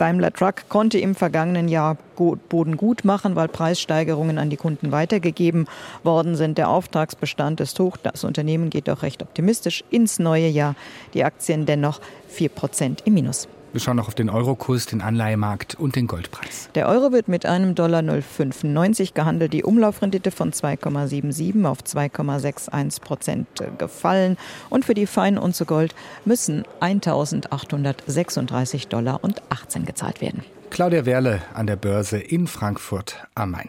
Daimler 0.00 0.32
Truck 0.32 0.68
konnte 0.70 0.98
im 0.98 1.14
vergangenen 1.14 1.68
Jahr 1.68 1.98
Boden 2.16 2.78
gut 2.78 3.04
machen, 3.04 3.36
weil 3.36 3.48
Preissteigerungen 3.48 4.38
an 4.38 4.48
die 4.48 4.56
Kunden 4.56 4.92
weitergegeben 4.92 5.66
worden 6.02 6.36
sind. 6.36 6.56
Der 6.56 6.70
Auftragsbestand 6.70 7.60
ist 7.60 7.78
hoch. 7.78 7.98
Das 7.98 8.24
Unternehmen 8.24 8.70
geht 8.70 8.88
auch 8.88 9.02
recht 9.02 9.22
optimistisch 9.22 9.84
ins 9.90 10.18
neue 10.18 10.48
Jahr. 10.48 10.74
Die 11.12 11.22
Aktien 11.22 11.66
dennoch 11.66 12.00
4 12.28 12.48
Prozent 12.48 13.02
im 13.04 13.14
Minus. 13.14 13.46
Wir 13.72 13.80
schauen 13.80 13.96
noch 13.96 14.08
auf 14.08 14.16
den 14.16 14.30
Eurokurs, 14.30 14.86
den 14.86 15.00
Anleihemarkt 15.00 15.76
und 15.76 15.94
den 15.94 16.08
Goldpreis. 16.08 16.70
Der 16.74 16.88
Euro 16.88 17.12
wird 17.12 17.28
mit 17.28 17.46
einem 17.46 17.76
Dollar 17.76 18.00
0,95 18.00 19.14
gehandelt. 19.14 19.52
Die 19.52 19.62
Umlaufrendite 19.62 20.32
von 20.32 20.52
2,77 20.52 21.64
auf 21.64 21.78
2,61 21.82 23.00
Prozent 23.00 23.46
gefallen. 23.78 24.36
Und 24.70 24.84
für 24.84 24.94
die 24.94 25.06
Fein 25.06 25.38
und 25.38 25.54
zu 25.54 25.66
Gold 25.66 25.94
müssen 26.24 26.64
1.836 26.80 28.88
Dollar 28.88 29.22
und 29.22 29.40
18 29.50 29.84
gezahlt 29.84 30.20
werden. 30.20 30.42
Claudia 30.70 31.06
Werle 31.06 31.40
an 31.54 31.68
der 31.68 31.76
Börse 31.76 32.18
in 32.18 32.48
Frankfurt 32.48 33.24
am 33.36 33.52
Main. 33.52 33.68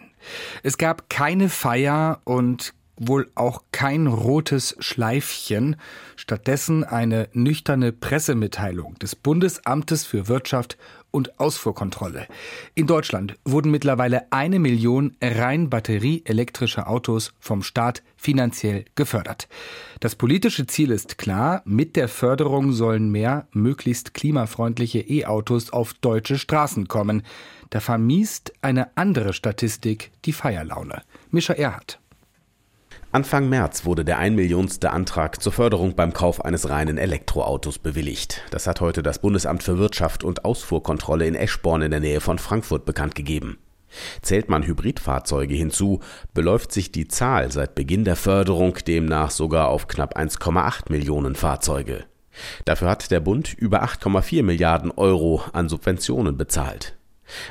Es 0.64 0.78
gab 0.78 1.10
keine 1.10 1.48
Feier 1.48 2.18
und 2.24 2.74
wohl 2.96 3.30
auch 3.34 3.62
kein 3.72 4.06
rotes 4.06 4.76
Schleifchen, 4.78 5.76
stattdessen 6.16 6.84
eine 6.84 7.28
nüchterne 7.32 7.92
Pressemitteilung 7.92 8.98
des 8.98 9.16
Bundesamtes 9.16 10.04
für 10.04 10.28
Wirtschaft 10.28 10.76
und 11.12 11.38
Ausfuhrkontrolle. 11.38 12.26
In 12.74 12.86
Deutschland 12.86 13.36
wurden 13.44 13.70
mittlerweile 13.70 14.32
eine 14.32 14.58
Million 14.58 15.16
rein 15.22 15.70
batterieelektrische 15.70 16.86
Autos 16.86 17.32
vom 17.38 17.62
Staat 17.62 18.02
finanziell 18.16 18.86
gefördert. 18.94 19.48
Das 20.00 20.16
politische 20.16 20.66
Ziel 20.66 20.90
ist 20.90 21.18
klar, 21.18 21.62
mit 21.64 21.96
der 21.96 22.08
Förderung 22.08 22.72
sollen 22.72 23.10
mehr 23.10 23.46
möglichst 23.52 24.14
klimafreundliche 24.14 25.00
E-Autos 25.00 25.70
auf 25.70 25.94
deutsche 25.94 26.38
Straßen 26.38 26.88
kommen. 26.88 27.22
Da 27.70 27.80
vermiest 27.80 28.52
eine 28.62 28.96
andere 28.96 29.32
Statistik 29.32 30.10
die 30.24 30.32
Feierlaune. 30.32 31.02
Mischa 31.30 31.52
Erhardt. 31.52 32.01
Anfang 33.14 33.50
März 33.50 33.84
wurde 33.84 34.06
der 34.06 34.16
einmillionste 34.16 34.90
Antrag 34.90 35.42
zur 35.42 35.52
Förderung 35.52 35.94
beim 35.94 36.14
Kauf 36.14 36.42
eines 36.42 36.70
reinen 36.70 36.96
Elektroautos 36.96 37.78
bewilligt. 37.78 38.40
Das 38.50 38.66
hat 38.66 38.80
heute 38.80 39.02
das 39.02 39.18
Bundesamt 39.18 39.62
für 39.62 39.76
Wirtschaft 39.76 40.24
und 40.24 40.46
Ausfuhrkontrolle 40.46 41.26
in 41.26 41.34
Eschborn 41.34 41.82
in 41.82 41.90
der 41.90 42.00
Nähe 42.00 42.22
von 42.22 42.38
Frankfurt 42.38 42.86
bekannt 42.86 43.14
gegeben. 43.14 43.58
Zählt 44.22 44.48
man 44.48 44.62
Hybridfahrzeuge 44.62 45.54
hinzu, 45.54 46.00
beläuft 46.32 46.72
sich 46.72 46.90
die 46.90 47.06
Zahl 47.06 47.52
seit 47.52 47.74
Beginn 47.74 48.04
der 48.04 48.16
Förderung 48.16 48.78
demnach 48.86 49.30
sogar 49.30 49.68
auf 49.68 49.88
knapp 49.88 50.16
1,8 50.16 50.90
Millionen 50.90 51.34
Fahrzeuge. 51.34 52.06
Dafür 52.64 52.88
hat 52.88 53.10
der 53.10 53.20
Bund 53.20 53.52
über 53.52 53.84
8,4 53.84 54.42
Milliarden 54.42 54.90
Euro 54.90 55.42
an 55.52 55.68
Subventionen 55.68 56.38
bezahlt. 56.38 56.96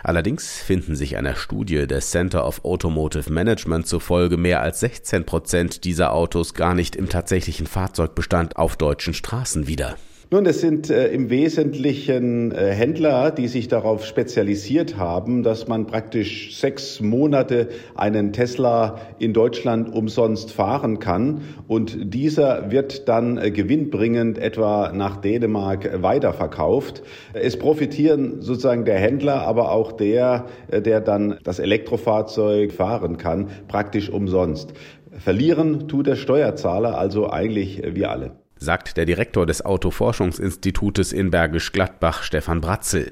Allerdings 0.04 0.62
finden 0.62 0.96
sich 0.96 1.18
einer 1.18 1.36
Studie 1.36 1.88
des 1.88 2.12
Center 2.12 2.46
of 2.46 2.64
Automotive 2.66 3.32
Management 3.32 3.88
zufolge 3.88 4.38
mehr 4.38 4.62
als 4.62 4.80
16 4.82 5.26
Prozent 5.26 5.84
dieser 5.84 6.14
Autos 6.14 6.54
gar 6.54 6.74
nicht 6.74 6.96
im 6.96 7.10
tatsächlichen 7.10 7.68
Fahrzeugbestand 7.68 8.58
auf 8.58 8.76
deutschen 8.76 9.14
Straßen 9.14 9.68
wieder. 9.68 9.96
Nun, 10.34 10.46
es 10.46 10.62
sind 10.62 10.90
äh, 10.90 11.10
im 11.10 11.30
Wesentlichen 11.30 12.54
äh, 12.54 12.72
Händler, 12.72 13.32
die 13.32 13.50
sich 13.50 13.68
darauf 13.68 14.06
spezialisiert 14.06 14.96
haben, 14.96 15.44
dass 15.44 15.68
man 15.68 15.88
praktisch 15.88 16.58
sechs 16.58 17.02
Monate 17.02 17.68
einen 17.96 18.32
Tesla 18.32 18.98
in 19.20 19.34
Deutschland 19.34 19.94
umsonst 19.94 20.54
fahren 20.54 21.00
kann 21.00 21.42
und 21.68 22.14
dieser 22.14 22.72
wird 22.72 23.10
dann 23.10 23.38
äh, 23.38 23.52
gewinnbringend 23.52 24.38
etwa 24.38 24.94
nach 24.94 25.18
Dänemark 25.18 26.02
weiterverkauft. 26.02 27.04
Es 27.34 27.60
profitieren 27.60 28.42
sozusagen 28.42 28.86
der 28.86 29.00
Händler, 29.00 29.42
aber 29.42 29.74
auch 29.74 29.92
der, 29.92 30.46
äh, 30.70 30.82
der 30.82 31.02
dann 31.02 31.40
das 31.44 31.60
Elektrofahrzeug 31.60 32.72
fahren 32.72 33.18
kann, 33.18 33.50
praktisch 33.68 34.10
umsonst. 34.10 34.72
Verlieren 35.12 35.90
tut 35.90 36.08
der 36.08 36.16
Steuerzahler, 36.16 36.98
also 36.98 37.30
eigentlich 37.30 37.84
wir 37.86 38.12
alle 38.12 38.42
sagt 38.62 38.96
der 38.96 39.06
Direktor 39.06 39.48
des 39.48 39.66
Autoforschungsinstitutes 39.66 41.12
in 41.12 41.32
Bergisch 41.32 41.72
Gladbach, 41.72 42.22
Stefan 42.22 42.62
Bratzel. 42.62 43.12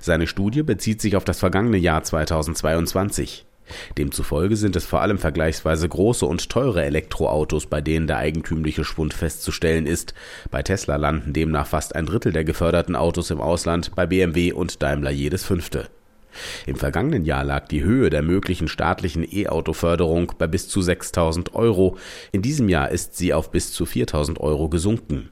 Seine 0.00 0.28
Studie 0.28 0.62
bezieht 0.62 1.00
sich 1.00 1.16
auf 1.16 1.24
das 1.24 1.40
vergangene 1.40 1.76
Jahr 1.76 2.04
2022. 2.04 3.44
Demzufolge 3.98 4.56
sind 4.56 4.76
es 4.76 4.84
vor 4.84 5.00
allem 5.00 5.18
vergleichsweise 5.18 5.88
große 5.88 6.24
und 6.26 6.48
teure 6.48 6.84
Elektroautos, 6.84 7.66
bei 7.66 7.80
denen 7.80 8.06
der 8.06 8.18
eigentümliche 8.18 8.84
Schwund 8.84 9.14
festzustellen 9.14 9.86
ist. 9.86 10.14
Bei 10.50 10.62
Tesla 10.62 10.96
landen 10.96 11.32
demnach 11.32 11.66
fast 11.66 11.96
ein 11.96 12.06
Drittel 12.06 12.32
der 12.32 12.44
geförderten 12.44 12.94
Autos 12.94 13.30
im 13.30 13.40
Ausland, 13.40 13.90
bei 13.96 14.06
BMW 14.06 14.52
und 14.52 14.82
Daimler 14.82 15.10
jedes 15.10 15.44
fünfte. 15.44 15.88
Im 16.66 16.76
vergangenen 16.76 17.24
Jahr 17.24 17.44
lag 17.44 17.68
die 17.68 17.82
Höhe 17.82 18.10
der 18.10 18.22
möglichen 18.22 18.68
staatlichen 18.68 19.26
E-Auto-Förderung 19.30 20.32
bei 20.38 20.46
bis 20.46 20.68
zu 20.68 20.82
6000 20.82 21.54
Euro. 21.54 21.96
In 22.32 22.42
diesem 22.42 22.68
Jahr 22.68 22.90
ist 22.90 23.16
sie 23.16 23.34
auf 23.34 23.50
bis 23.50 23.72
zu 23.72 23.86
4000 23.86 24.40
Euro 24.40 24.68
gesunken. 24.68 25.30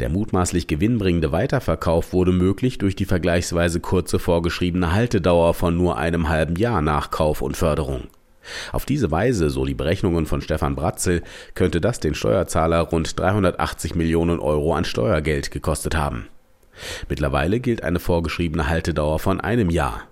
Der 0.00 0.08
mutmaßlich 0.08 0.66
gewinnbringende 0.66 1.32
Weiterverkauf 1.32 2.12
wurde 2.12 2.32
möglich 2.32 2.78
durch 2.78 2.96
die 2.96 3.04
vergleichsweise 3.04 3.80
kurze 3.80 4.18
vorgeschriebene 4.18 4.92
Haltedauer 4.92 5.54
von 5.54 5.76
nur 5.76 5.96
einem 5.96 6.28
halben 6.28 6.56
Jahr 6.56 6.80
nach 6.80 7.10
Kauf 7.10 7.42
und 7.42 7.56
Förderung. 7.56 8.04
Auf 8.72 8.84
diese 8.84 9.10
Weise, 9.10 9.50
so 9.50 9.64
die 9.64 9.74
Berechnungen 9.74 10.26
von 10.26 10.42
Stefan 10.42 10.76
Bratzel, 10.76 11.22
könnte 11.54 11.80
das 11.80 11.98
den 11.98 12.14
Steuerzahler 12.14 12.80
rund 12.80 13.18
380 13.18 13.94
Millionen 13.94 14.38
Euro 14.38 14.74
an 14.74 14.84
Steuergeld 14.84 15.50
gekostet 15.50 15.96
haben. 15.96 16.28
Mittlerweile 17.08 17.60
gilt 17.60 17.82
eine 17.82 18.00
vorgeschriebene 18.00 18.68
Haltedauer 18.68 19.18
von 19.18 19.40
einem 19.40 19.70
Jahr. 19.70 20.02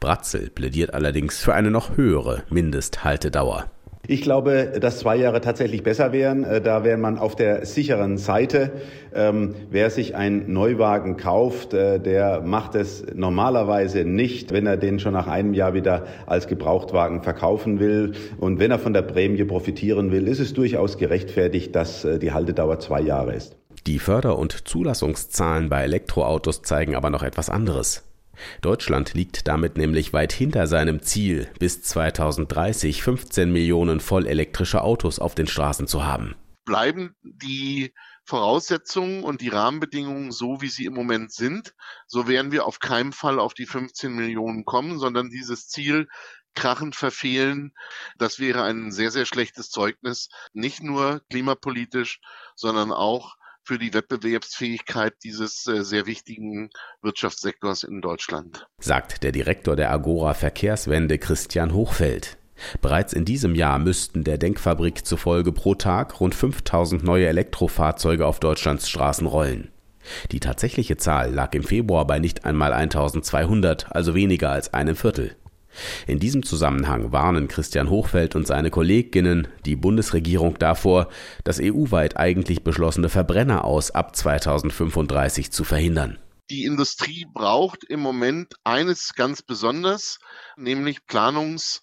Bratzel 0.00 0.50
plädiert 0.50 0.94
allerdings 0.94 1.38
für 1.38 1.54
eine 1.54 1.70
noch 1.70 1.96
höhere 1.96 2.42
Mindesthaltedauer. 2.50 3.66
Ich 4.10 4.22
glaube, 4.22 4.72
dass 4.80 5.00
zwei 5.00 5.16
Jahre 5.16 5.42
tatsächlich 5.42 5.82
besser 5.82 6.12
wären. 6.12 6.42
Äh, 6.42 6.62
da 6.62 6.82
wäre 6.82 6.96
man 6.96 7.18
auf 7.18 7.36
der 7.36 7.66
sicheren 7.66 8.16
Seite. 8.16 8.72
Ähm, 9.14 9.54
wer 9.70 9.90
sich 9.90 10.16
einen 10.16 10.50
Neuwagen 10.50 11.18
kauft, 11.18 11.74
äh, 11.74 12.00
der 12.00 12.40
macht 12.40 12.74
es 12.74 13.04
normalerweise 13.14 14.06
nicht, 14.06 14.50
wenn 14.50 14.64
er 14.64 14.78
den 14.78 14.98
schon 14.98 15.12
nach 15.12 15.26
einem 15.26 15.52
Jahr 15.52 15.74
wieder 15.74 16.06
als 16.26 16.46
Gebrauchtwagen 16.46 17.22
verkaufen 17.22 17.80
will. 17.80 18.12
Und 18.38 18.58
wenn 18.60 18.70
er 18.70 18.78
von 18.78 18.94
der 18.94 19.02
Prämie 19.02 19.44
profitieren 19.44 20.10
will, 20.10 20.26
ist 20.26 20.40
es 20.40 20.54
durchaus 20.54 20.96
gerechtfertigt, 20.96 21.76
dass 21.76 22.06
äh, 22.06 22.18
die 22.18 22.32
Haltedauer 22.32 22.78
zwei 22.78 23.02
Jahre 23.02 23.34
ist. 23.34 23.56
Die 23.86 23.98
Förder- 23.98 24.38
und 24.38 24.66
Zulassungszahlen 24.66 25.68
bei 25.68 25.82
Elektroautos 25.82 26.62
zeigen 26.62 26.96
aber 26.96 27.10
noch 27.10 27.22
etwas 27.22 27.50
anderes. 27.50 28.07
Deutschland 28.60 29.14
liegt 29.14 29.48
damit 29.48 29.76
nämlich 29.76 30.12
weit 30.12 30.32
hinter 30.32 30.66
seinem 30.66 31.02
Ziel, 31.02 31.48
bis 31.58 31.82
2030 31.82 33.02
15 33.02 33.50
Millionen 33.50 34.00
vollelektrische 34.00 34.82
Autos 34.82 35.18
auf 35.18 35.34
den 35.34 35.46
Straßen 35.46 35.86
zu 35.86 36.04
haben. 36.04 36.34
Bleiben 36.64 37.14
die 37.22 37.94
Voraussetzungen 38.24 39.24
und 39.24 39.40
die 39.40 39.48
Rahmenbedingungen 39.48 40.32
so, 40.32 40.60
wie 40.60 40.68
sie 40.68 40.84
im 40.84 40.92
Moment 40.92 41.32
sind, 41.32 41.74
so 42.06 42.28
werden 42.28 42.52
wir 42.52 42.66
auf 42.66 42.78
keinen 42.78 43.12
Fall 43.12 43.38
auf 43.38 43.54
die 43.54 43.64
15 43.64 44.12
Millionen 44.12 44.66
kommen, 44.66 44.98
sondern 44.98 45.30
dieses 45.30 45.68
Ziel 45.68 46.08
krachend 46.54 46.94
verfehlen. 46.94 47.72
Das 48.18 48.38
wäre 48.38 48.64
ein 48.64 48.90
sehr, 48.90 49.10
sehr 49.10 49.24
schlechtes 49.24 49.70
Zeugnis, 49.70 50.28
nicht 50.52 50.82
nur 50.82 51.22
klimapolitisch, 51.30 52.20
sondern 52.54 52.92
auch 52.92 53.36
für 53.68 53.78
die 53.78 53.92
Wettbewerbsfähigkeit 53.92 55.12
dieses 55.22 55.66
äh, 55.66 55.84
sehr 55.84 56.06
wichtigen 56.06 56.70
Wirtschaftssektors 57.02 57.82
in 57.82 58.00
Deutschland. 58.00 58.66
Sagt 58.80 59.22
der 59.22 59.30
Direktor 59.30 59.76
der 59.76 59.90
Agora 59.90 60.32
Verkehrswende 60.32 61.18
Christian 61.18 61.74
Hochfeld. 61.74 62.38
Bereits 62.80 63.12
in 63.12 63.26
diesem 63.26 63.54
Jahr 63.54 63.78
müssten 63.78 64.24
der 64.24 64.38
Denkfabrik 64.38 65.04
zufolge 65.04 65.52
pro 65.52 65.74
Tag 65.74 66.18
rund 66.18 66.34
5000 66.34 67.04
neue 67.04 67.28
Elektrofahrzeuge 67.28 68.24
auf 68.24 68.40
Deutschlands 68.40 68.88
Straßen 68.88 69.26
rollen. 69.26 69.70
Die 70.32 70.40
tatsächliche 70.40 70.96
Zahl 70.96 71.34
lag 71.34 71.54
im 71.54 71.62
Februar 71.62 72.06
bei 72.06 72.18
nicht 72.18 72.46
einmal 72.46 72.72
1200, 72.72 73.94
also 73.94 74.14
weniger 74.14 74.50
als 74.50 74.72
einem 74.72 74.96
Viertel. 74.96 75.36
In 76.06 76.18
diesem 76.18 76.42
Zusammenhang 76.42 77.12
warnen 77.12 77.48
Christian 77.48 77.90
Hochfeld 77.90 78.36
und 78.36 78.46
seine 78.46 78.70
Kolleginnen 78.70 79.48
die 79.64 79.76
Bundesregierung 79.76 80.58
davor, 80.58 81.08
das 81.44 81.60
EU-weit 81.60 82.16
eigentlich 82.16 82.64
beschlossene 82.64 83.08
Verbrenner 83.08 83.64
aus 83.64 83.90
ab 83.90 84.14
2035 84.16 85.50
zu 85.50 85.64
verhindern. 85.64 86.18
Die 86.50 86.64
Industrie 86.64 87.26
braucht 87.32 87.84
im 87.84 88.00
Moment 88.00 88.54
eines 88.64 89.12
ganz 89.14 89.42
besonders, 89.42 90.18
nämlich 90.56 91.00
Planungs- 91.06 91.82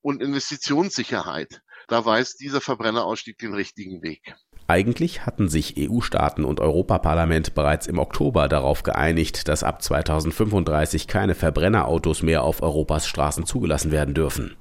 und 0.00 0.22
Investitionssicherheit. 0.22 1.60
Da 1.88 2.04
weist 2.04 2.40
dieser 2.40 2.60
Verbrennerausstieg 2.60 3.38
den 3.38 3.52
richtigen 3.52 4.02
Weg. 4.02 4.34
Eigentlich 4.68 5.24
hatten 5.26 5.48
sich 5.48 5.74
EU-Staaten 5.78 6.44
und 6.44 6.60
Europaparlament 6.60 7.54
bereits 7.54 7.86
im 7.86 7.98
Oktober 7.98 8.48
darauf 8.48 8.82
geeinigt, 8.82 9.46
dass 9.48 9.62
ab 9.62 9.80
2035 9.80 11.06
keine 11.06 11.36
Verbrennerautos 11.36 12.22
mehr 12.22 12.42
auf 12.42 12.62
Europas 12.62 13.06
Straßen 13.06 13.46
zugelassen 13.46 13.92
werden 13.92 14.14
dürfen. 14.14 14.56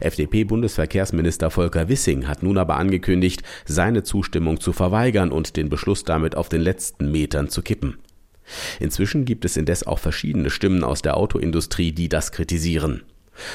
FDP-Bundesverkehrsminister 0.00 1.50
Volker 1.50 1.88
Wissing 1.88 2.26
hat 2.26 2.42
nun 2.42 2.58
aber 2.58 2.76
angekündigt, 2.76 3.42
seine 3.64 4.02
Zustimmung 4.02 4.60
zu 4.60 4.72
verweigern 4.72 5.30
und 5.30 5.56
den 5.56 5.68
Beschluss 5.68 6.04
damit 6.04 6.36
auf 6.36 6.48
den 6.48 6.60
letzten 6.60 7.10
Metern 7.10 7.48
zu 7.48 7.62
kippen. 7.62 7.98
Inzwischen 8.80 9.24
gibt 9.24 9.44
es 9.44 9.56
indes 9.56 9.86
auch 9.86 9.98
verschiedene 9.98 10.50
Stimmen 10.50 10.84
aus 10.84 11.02
der 11.02 11.16
Autoindustrie, 11.16 11.92
die 11.92 12.08
das 12.08 12.32
kritisieren. 12.32 13.02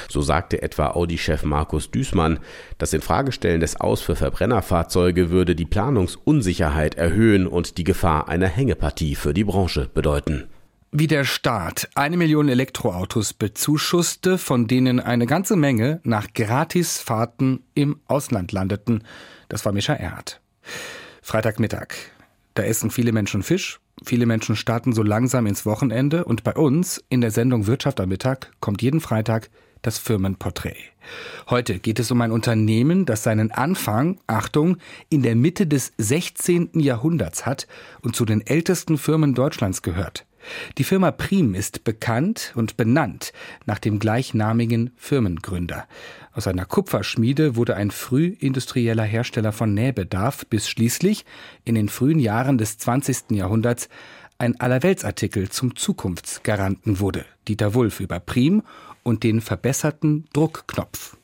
So 0.08 0.22
sagte 0.22 0.62
etwa 0.62 0.90
Audi-Chef 0.90 1.44
Markus 1.44 1.90
Düßmann, 1.90 2.38
das 2.78 2.92
Infragestellen 2.92 3.60
des 3.60 3.80
Aus 3.80 4.00
für 4.00 4.16
Verbrennerfahrzeuge 4.16 5.30
würde 5.30 5.54
die 5.54 5.66
Planungsunsicherheit 5.66 6.96
erhöhen 6.96 7.46
und 7.46 7.78
die 7.78 7.84
Gefahr 7.84 8.28
einer 8.28 8.48
Hängepartie 8.48 9.14
für 9.14 9.34
die 9.34 9.44
Branche 9.44 9.90
bedeuten. 9.92 10.44
Wie 10.94 11.06
der 11.06 11.24
Staat 11.24 11.88
eine 11.94 12.18
Million 12.18 12.50
Elektroautos 12.50 13.32
bezuschusste, 13.32 14.36
von 14.36 14.66
denen 14.66 15.00
eine 15.00 15.24
ganze 15.24 15.56
Menge 15.56 16.00
nach 16.04 16.34
Gratisfahrten 16.34 17.64
im 17.72 18.00
Ausland 18.08 18.52
landeten, 18.52 19.02
das 19.48 19.64
war 19.64 19.72
Mischa 19.72 19.94
Erhardt. 19.94 20.42
Freitagmittag. 21.22 21.94
Da 22.52 22.64
essen 22.64 22.90
viele 22.90 23.12
Menschen 23.12 23.42
Fisch, 23.42 23.80
viele 24.04 24.26
Menschen 24.26 24.54
starten 24.54 24.92
so 24.92 25.02
langsam 25.02 25.46
ins 25.46 25.64
Wochenende 25.64 26.26
und 26.26 26.44
bei 26.44 26.52
uns 26.52 27.02
in 27.08 27.22
der 27.22 27.30
Sendung 27.30 27.66
Wirtschaft 27.66 27.98
am 27.98 28.10
Mittag 28.10 28.52
kommt 28.60 28.82
jeden 28.82 29.00
Freitag 29.00 29.48
das 29.82 29.98
Firmenporträt. 29.98 30.76
Heute 31.50 31.78
geht 31.78 31.98
es 31.98 32.10
um 32.10 32.20
ein 32.20 32.32
Unternehmen, 32.32 33.04
das 33.04 33.22
seinen 33.22 33.50
Anfang, 33.50 34.18
Achtung, 34.26 34.78
in 35.10 35.22
der 35.22 35.34
Mitte 35.34 35.66
des 35.66 35.92
16. 35.98 36.70
Jahrhunderts 36.74 37.44
hat 37.44 37.66
und 38.00 38.16
zu 38.16 38.24
den 38.24 38.46
ältesten 38.46 38.98
Firmen 38.98 39.34
Deutschlands 39.34 39.82
gehört. 39.82 40.24
Die 40.78 40.84
Firma 40.84 41.10
Prim 41.10 41.54
ist 41.54 41.84
bekannt 41.84 42.52
und 42.56 42.76
benannt 42.76 43.32
nach 43.66 43.78
dem 43.78 43.98
gleichnamigen 43.98 44.90
Firmengründer. 44.96 45.86
Aus 46.32 46.46
einer 46.46 46.64
Kupferschmiede 46.64 47.56
wurde 47.56 47.76
ein 47.76 47.90
frühindustrieller 47.90 49.04
Hersteller 49.04 49.52
von 49.52 49.74
Nähbedarf, 49.74 50.46
bis 50.46 50.68
schließlich 50.68 51.24
in 51.64 51.74
den 51.74 51.88
frühen 51.88 52.18
Jahren 52.18 52.58
des 52.58 52.78
20. 52.78 53.32
Jahrhunderts 53.32 53.88
ein 54.38 54.58
Allerweltsartikel 54.58 55.50
zum 55.50 55.76
Zukunftsgaranten 55.76 56.98
wurde. 56.98 57.24
Dieter 57.46 57.74
Wulff 57.74 58.00
über 58.00 58.18
Prim 58.18 58.62
und 59.02 59.22
den 59.22 59.40
verbesserten 59.40 60.24
Druckknopf. 60.32 61.16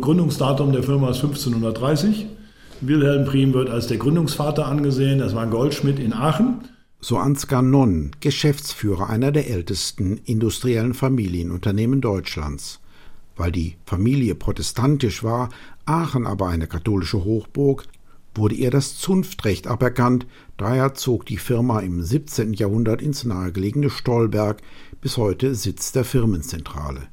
Gründungsdatum 0.00 0.72
der 0.72 0.82
Firma 0.82 1.10
ist 1.10 1.16
1530. 1.16 2.26
Wilhelm 2.80 3.24
Prim 3.24 3.52
wird 3.52 3.68
als 3.68 3.88
der 3.88 3.96
Gründungsvater 3.96 4.66
angesehen. 4.66 5.18
Das 5.18 5.34
war 5.34 5.42
ein 5.42 5.50
Goldschmied 5.50 5.98
in 5.98 6.12
Aachen. 6.12 6.60
So 7.00 7.16
Ansgar 7.16 7.62
Non, 7.62 8.12
Geschäftsführer 8.20 9.08
einer 9.08 9.32
der 9.32 9.50
ältesten 9.50 10.18
industriellen 10.24 10.94
Familienunternehmen 10.94 12.00
Deutschlands. 12.00 12.80
Weil 13.36 13.52
die 13.52 13.76
Familie 13.86 14.34
protestantisch 14.34 15.22
war, 15.22 15.48
Aachen 15.84 16.26
aber 16.26 16.48
eine 16.48 16.66
katholische 16.66 17.24
Hochburg, 17.24 17.84
wurde 18.34 18.54
ihr 18.54 18.70
das 18.70 18.96
Zunftrecht 18.96 19.66
aberkannt, 19.66 20.26
daher 20.56 20.94
zog 20.94 21.26
die 21.26 21.36
Firma 21.36 21.80
im 21.80 22.02
17. 22.02 22.52
Jahrhundert 22.52 23.02
ins 23.02 23.24
nahegelegene 23.24 23.90
Stolberg, 23.90 24.60
bis 25.00 25.16
heute 25.16 25.54
Sitz 25.54 25.92
der 25.92 26.04
Firmenzentrale. 26.04 27.08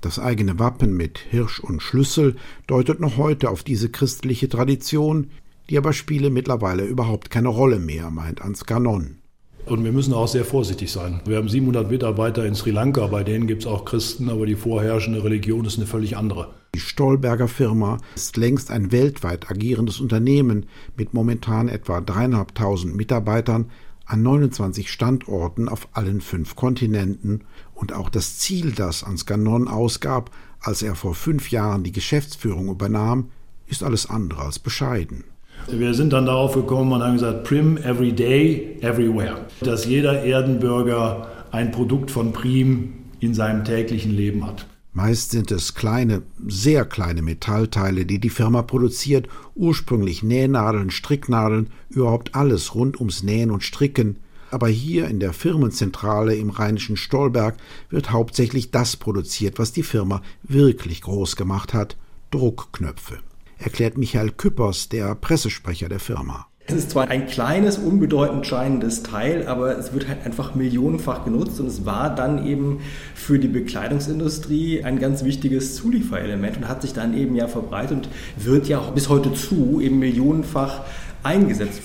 Das 0.00 0.18
eigene 0.18 0.58
Wappen 0.58 0.96
mit 0.96 1.18
Hirsch 1.18 1.60
und 1.60 1.82
Schlüssel 1.82 2.36
deutet 2.66 3.00
noch 3.00 3.16
heute 3.16 3.50
auf 3.50 3.62
diese 3.62 3.90
christliche 3.90 4.48
Tradition, 4.48 5.30
die 5.68 5.78
aber 5.78 5.92
spiele 5.92 6.30
mittlerweile 6.30 6.84
überhaupt 6.84 7.30
keine 7.30 7.48
Rolle 7.48 7.78
mehr, 7.78 8.10
meint 8.10 8.40
Ansgar 8.40 8.80
Non. 8.80 9.18
Und 9.66 9.82
wir 9.82 9.90
müssen 9.90 10.14
auch 10.14 10.28
sehr 10.28 10.44
vorsichtig 10.44 10.92
sein. 10.92 11.20
Wir 11.24 11.38
haben 11.38 11.48
700 11.48 11.90
Mitarbeiter 11.90 12.46
in 12.46 12.54
Sri 12.54 12.70
Lanka, 12.70 13.08
bei 13.08 13.24
denen 13.24 13.48
gibt 13.48 13.62
es 13.62 13.66
auch 13.66 13.84
Christen, 13.84 14.30
aber 14.30 14.46
die 14.46 14.54
vorherrschende 14.54 15.24
Religion 15.24 15.64
ist 15.64 15.76
eine 15.76 15.86
völlig 15.86 16.16
andere. 16.16 16.54
Die 16.76 16.80
Stolberger 16.80 17.48
Firma 17.48 17.98
ist 18.14 18.36
längst 18.36 18.70
ein 18.70 18.92
weltweit 18.92 19.50
agierendes 19.50 19.98
Unternehmen 19.98 20.66
mit 20.96 21.14
momentan 21.14 21.68
etwa 21.68 22.00
dreieinhalbtausend 22.00 22.94
Mitarbeitern 22.94 23.70
an 24.06 24.22
29 24.22 24.90
Standorten 24.90 25.68
auf 25.68 25.88
allen 25.92 26.20
fünf 26.20 26.56
Kontinenten 26.56 27.42
und 27.74 27.92
auch 27.92 28.08
das 28.08 28.38
Ziel, 28.38 28.72
das 28.72 29.04
Ansgar 29.04 29.36
Non 29.36 29.68
ausgab, 29.68 30.30
als 30.60 30.82
er 30.82 30.94
vor 30.94 31.14
fünf 31.14 31.50
Jahren 31.50 31.82
die 31.82 31.92
Geschäftsführung 31.92 32.68
übernahm, 32.68 33.30
ist 33.66 33.82
alles 33.82 34.08
andere 34.08 34.42
als 34.42 34.58
bescheiden. 34.58 35.24
Wir 35.68 35.94
sind 35.94 36.12
dann 36.12 36.26
darauf 36.26 36.54
gekommen 36.54 36.92
und 36.92 37.02
haben 37.02 37.14
gesagt, 37.14 37.44
Prim 37.44 37.76
every 37.78 38.12
day, 38.12 38.78
everywhere. 38.80 39.46
Dass 39.60 39.86
jeder 39.86 40.22
Erdenbürger 40.22 41.28
ein 41.50 41.72
Produkt 41.72 42.10
von 42.10 42.32
Prim 42.32 42.92
in 43.20 43.34
seinem 43.34 43.64
täglichen 43.64 44.12
Leben 44.12 44.46
hat. 44.46 44.66
Meist 44.96 45.30
sind 45.30 45.50
es 45.50 45.74
kleine, 45.74 46.22
sehr 46.48 46.86
kleine 46.86 47.20
Metallteile, 47.20 48.06
die 48.06 48.18
die 48.18 48.30
Firma 48.30 48.62
produziert, 48.62 49.28
ursprünglich 49.54 50.22
Nähnadeln, 50.22 50.90
Stricknadeln, 50.90 51.68
überhaupt 51.90 52.34
alles 52.34 52.74
rund 52.74 52.98
ums 52.98 53.22
Nähen 53.22 53.50
und 53.50 53.62
Stricken. 53.62 54.16
Aber 54.50 54.68
hier 54.68 55.08
in 55.08 55.20
der 55.20 55.34
Firmenzentrale 55.34 56.34
im 56.34 56.48
rheinischen 56.48 56.96
Stolberg 56.96 57.58
wird 57.90 58.10
hauptsächlich 58.10 58.70
das 58.70 58.96
produziert, 58.96 59.58
was 59.58 59.72
die 59.72 59.82
Firma 59.82 60.22
wirklich 60.42 61.02
groß 61.02 61.36
gemacht 61.36 61.74
hat, 61.74 61.98
Druckknöpfe 62.30 63.18
erklärt 63.58 63.96
Michael 63.96 64.30
Küppers, 64.30 64.88
der 64.88 65.14
Pressesprecher 65.14 65.88
der 65.88 66.00
Firma. 66.00 66.46
Es 66.68 66.74
ist 66.74 66.90
zwar 66.90 67.06
ein 67.08 67.28
kleines, 67.28 67.78
unbedeutend 67.78 68.44
scheinendes 68.44 69.04
Teil, 69.04 69.46
aber 69.46 69.78
es 69.78 69.92
wird 69.92 70.08
halt 70.08 70.26
einfach 70.26 70.56
millionenfach 70.56 71.24
genutzt 71.24 71.60
und 71.60 71.68
es 71.68 71.86
war 71.86 72.12
dann 72.12 72.44
eben 72.44 72.80
für 73.14 73.38
die 73.38 73.46
Bekleidungsindustrie 73.46 74.82
ein 74.82 74.98
ganz 74.98 75.22
wichtiges 75.22 75.76
Zulieferelement 75.76 76.56
und 76.56 76.68
hat 76.68 76.82
sich 76.82 76.92
dann 76.92 77.16
eben 77.16 77.36
ja 77.36 77.46
verbreitet 77.46 77.92
und 77.92 78.08
wird 78.44 78.66
ja 78.66 78.80
bis 78.90 79.08
heute 79.08 79.32
zu 79.32 79.80
eben 79.80 80.00
millionenfach 80.00 80.80
eingesetzt. 81.22 81.82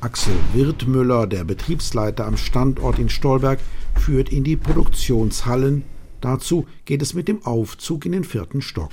Axel 0.00 0.32
Wirtmüller, 0.54 1.26
der 1.26 1.44
Betriebsleiter 1.44 2.24
am 2.24 2.38
Standort 2.38 2.98
in 2.98 3.10
Stolberg, 3.10 3.58
führt 3.96 4.30
in 4.30 4.44
die 4.44 4.56
Produktionshallen. 4.56 5.84
Dazu 6.22 6.66
geht 6.86 7.02
es 7.02 7.12
mit 7.12 7.28
dem 7.28 7.44
Aufzug 7.44 8.06
in 8.06 8.12
den 8.12 8.24
vierten 8.24 8.62
Stock. 8.62 8.92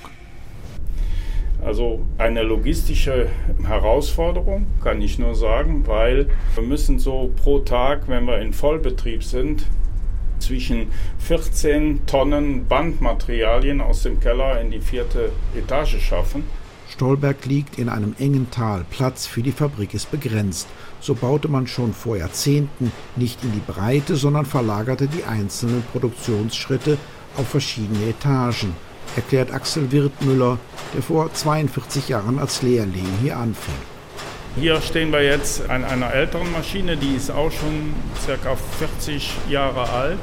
Also 1.64 2.00
eine 2.18 2.42
logistische 2.42 3.30
Herausforderung, 3.66 4.66
kann 4.82 5.00
ich 5.00 5.18
nur 5.18 5.34
sagen, 5.34 5.86
weil 5.86 6.28
wir 6.54 6.62
müssen 6.62 6.98
so 6.98 7.32
pro 7.42 7.60
Tag, 7.60 8.02
wenn 8.06 8.26
wir 8.26 8.38
in 8.40 8.52
Vollbetrieb 8.52 9.24
sind, 9.24 9.64
zwischen 10.40 10.88
14 11.20 12.04
Tonnen 12.04 12.66
Bandmaterialien 12.66 13.80
aus 13.80 14.02
dem 14.02 14.20
Keller 14.20 14.60
in 14.60 14.72
die 14.72 14.80
vierte 14.80 15.32
Etage 15.56 15.98
schaffen. 16.00 16.44
Stolberg 16.90 17.46
liegt 17.46 17.78
in 17.78 17.88
einem 17.88 18.14
engen 18.18 18.50
Tal, 18.50 18.84
Platz 18.90 19.26
für 19.26 19.42
die 19.42 19.52
Fabrik 19.52 19.94
ist 19.94 20.10
begrenzt. 20.10 20.68
So 21.00 21.14
baute 21.14 21.48
man 21.48 21.66
schon 21.66 21.94
vor 21.94 22.18
Jahrzehnten 22.18 22.92
nicht 23.16 23.42
in 23.42 23.52
die 23.52 23.72
Breite, 23.72 24.16
sondern 24.16 24.44
verlagerte 24.44 25.06
die 25.08 25.24
einzelnen 25.24 25.82
Produktionsschritte 25.92 26.98
auf 27.38 27.48
verschiedene 27.48 28.10
Etagen 28.10 28.74
erklärt 29.16 29.52
Axel 29.52 29.90
Wirtmüller, 29.92 30.58
der 30.94 31.02
vor 31.02 31.32
42 31.32 32.08
Jahren 32.08 32.38
als 32.38 32.62
Lehrling 32.62 33.06
hier 33.22 33.36
anfing. 33.36 33.74
Hier 34.56 34.80
stehen 34.80 35.10
wir 35.10 35.22
jetzt 35.22 35.68
an 35.68 35.84
einer 35.84 36.12
älteren 36.12 36.52
Maschine, 36.52 36.96
die 36.96 37.16
ist 37.16 37.30
auch 37.30 37.50
schon 37.50 37.92
ca. 38.24 38.56
40 38.78 39.30
Jahre 39.50 39.88
alt. 39.90 40.20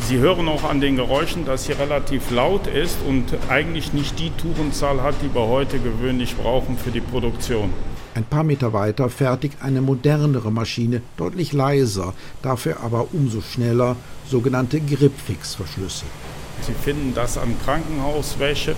Sie 0.00 0.18
hören 0.18 0.46
auch 0.48 0.64
an 0.64 0.80
den 0.80 0.96
Geräuschen, 0.96 1.46
dass 1.46 1.64
sie 1.64 1.72
relativ 1.72 2.30
laut 2.30 2.66
ist 2.66 2.98
und 3.08 3.24
eigentlich 3.48 3.92
nicht 3.94 4.18
die 4.18 4.30
Tourenzahl 4.30 5.02
hat, 5.02 5.14
die 5.22 5.34
wir 5.34 5.46
heute 5.46 5.78
gewöhnlich 5.78 6.36
brauchen 6.36 6.76
für 6.76 6.90
die 6.90 7.00
Produktion. 7.00 7.72
Ein 8.14 8.24
paar 8.24 8.44
Meter 8.44 8.72
weiter 8.72 9.08
fertigt 9.08 9.58
eine 9.62 9.80
modernere 9.80 10.52
Maschine, 10.52 11.02
deutlich 11.16 11.52
leiser, 11.52 12.14
dafür 12.42 12.80
aber 12.82 13.08
umso 13.12 13.40
schneller, 13.40 13.96
sogenannte 14.28 14.80
Gripfix-Verschlüsse. 14.80 16.04
Sie 16.66 16.74
finden 16.74 17.14
das 17.14 17.38
an 17.38 17.56
Krankenhauswäsche, 17.64 18.74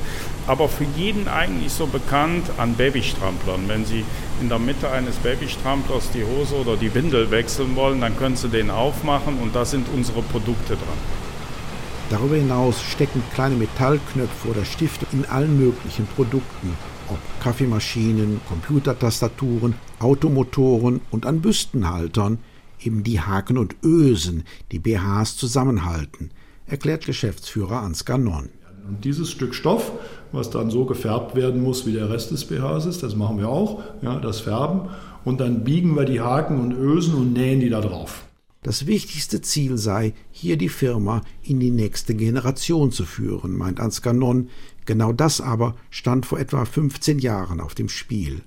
aber 0.46 0.68
für 0.68 0.86
jeden 0.96 1.28
eigentlich 1.28 1.72
so 1.72 1.86
bekannt 1.86 2.50
an 2.58 2.74
Babystramplern. 2.74 3.68
Wenn 3.68 3.84
Sie 3.84 4.04
in 4.40 4.48
der 4.48 4.58
Mitte 4.58 4.90
eines 4.90 5.16
Babystramplers 5.16 6.10
die 6.12 6.24
Hose 6.24 6.56
oder 6.56 6.76
die 6.76 6.94
Windel 6.94 7.30
wechseln 7.30 7.76
wollen, 7.76 8.00
dann 8.00 8.16
können 8.16 8.36
Sie 8.36 8.48
den 8.48 8.70
aufmachen 8.70 9.38
und 9.38 9.54
da 9.54 9.64
sind 9.64 9.86
unsere 9.94 10.22
Produkte 10.22 10.74
dran. 10.74 10.98
Darüber 12.10 12.36
hinaus 12.36 12.80
stecken 12.82 13.22
kleine 13.34 13.54
Metallknöpfe 13.56 14.48
oder 14.48 14.64
Stifte 14.64 15.06
in 15.12 15.26
allen 15.26 15.58
möglichen 15.58 16.06
Produkten, 16.06 16.74
ob 17.08 17.18
Kaffeemaschinen, 17.40 18.40
Computertastaturen, 18.48 19.74
Automotoren 19.98 21.00
und 21.10 21.26
an 21.26 21.42
Büstenhaltern 21.42 22.38
eben 22.80 23.02
die 23.02 23.20
Haken 23.20 23.58
und 23.58 23.76
Ösen, 23.82 24.44
die 24.72 24.78
BHs 24.78 25.36
zusammenhalten, 25.36 26.30
erklärt 26.68 27.06
Geschäftsführer 27.06 27.82
Ansgar 27.82 28.18
Non. 28.18 28.48
Und 28.88 29.04
dieses 29.04 29.30
Stück 29.30 29.54
Stoff, 29.54 29.92
was 30.32 30.50
dann 30.50 30.70
so 30.70 30.86
gefärbt 30.86 31.34
werden 31.34 31.62
muss, 31.62 31.86
wie 31.86 31.92
der 31.92 32.10
Rest 32.10 32.30
des 32.30 32.46
BHs 32.46 32.86
ist, 32.86 33.02
das 33.02 33.16
machen 33.16 33.38
wir 33.38 33.48
auch, 33.48 33.82
ja, 34.00 34.18
das 34.18 34.40
Färben. 34.40 34.88
Und 35.24 35.40
dann 35.40 35.64
biegen 35.64 35.94
wir 35.94 36.04
die 36.04 36.20
Haken 36.20 36.58
und 36.58 36.72
Ösen 36.72 37.14
und 37.14 37.34
nähen 37.34 37.60
die 37.60 37.68
da 37.68 37.80
drauf. 37.80 38.24
Das 38.62 38.86
wichtigste 38.86 39.40
Ziel 39.40 39.76
sei, 39.76 40.14
hier 40.30 40.56
die 40.56 40.68
Firma 40.68 41.22
in 41.42 41.60
die 41.60 41.70
nächste 41.70 42.14
Generation 42.14 42.90
zu 42.90 43.04
führen, 43.04 43.56
meint 43.56 43.78
Ansgar 43.78 44.14
Non. 44.14 44.48
Genau 44.84 45.12
das 45.12 45.40
aber 45.40 45.74
stand 45.90 46.26
vor 46.26 46.40
etwa 46.40 46.64
15 46.64 47.18
Jahren 47.18 47.60
auf 47.60 47.74
dem 47.74 47.88
Spiel. 47.88 48.40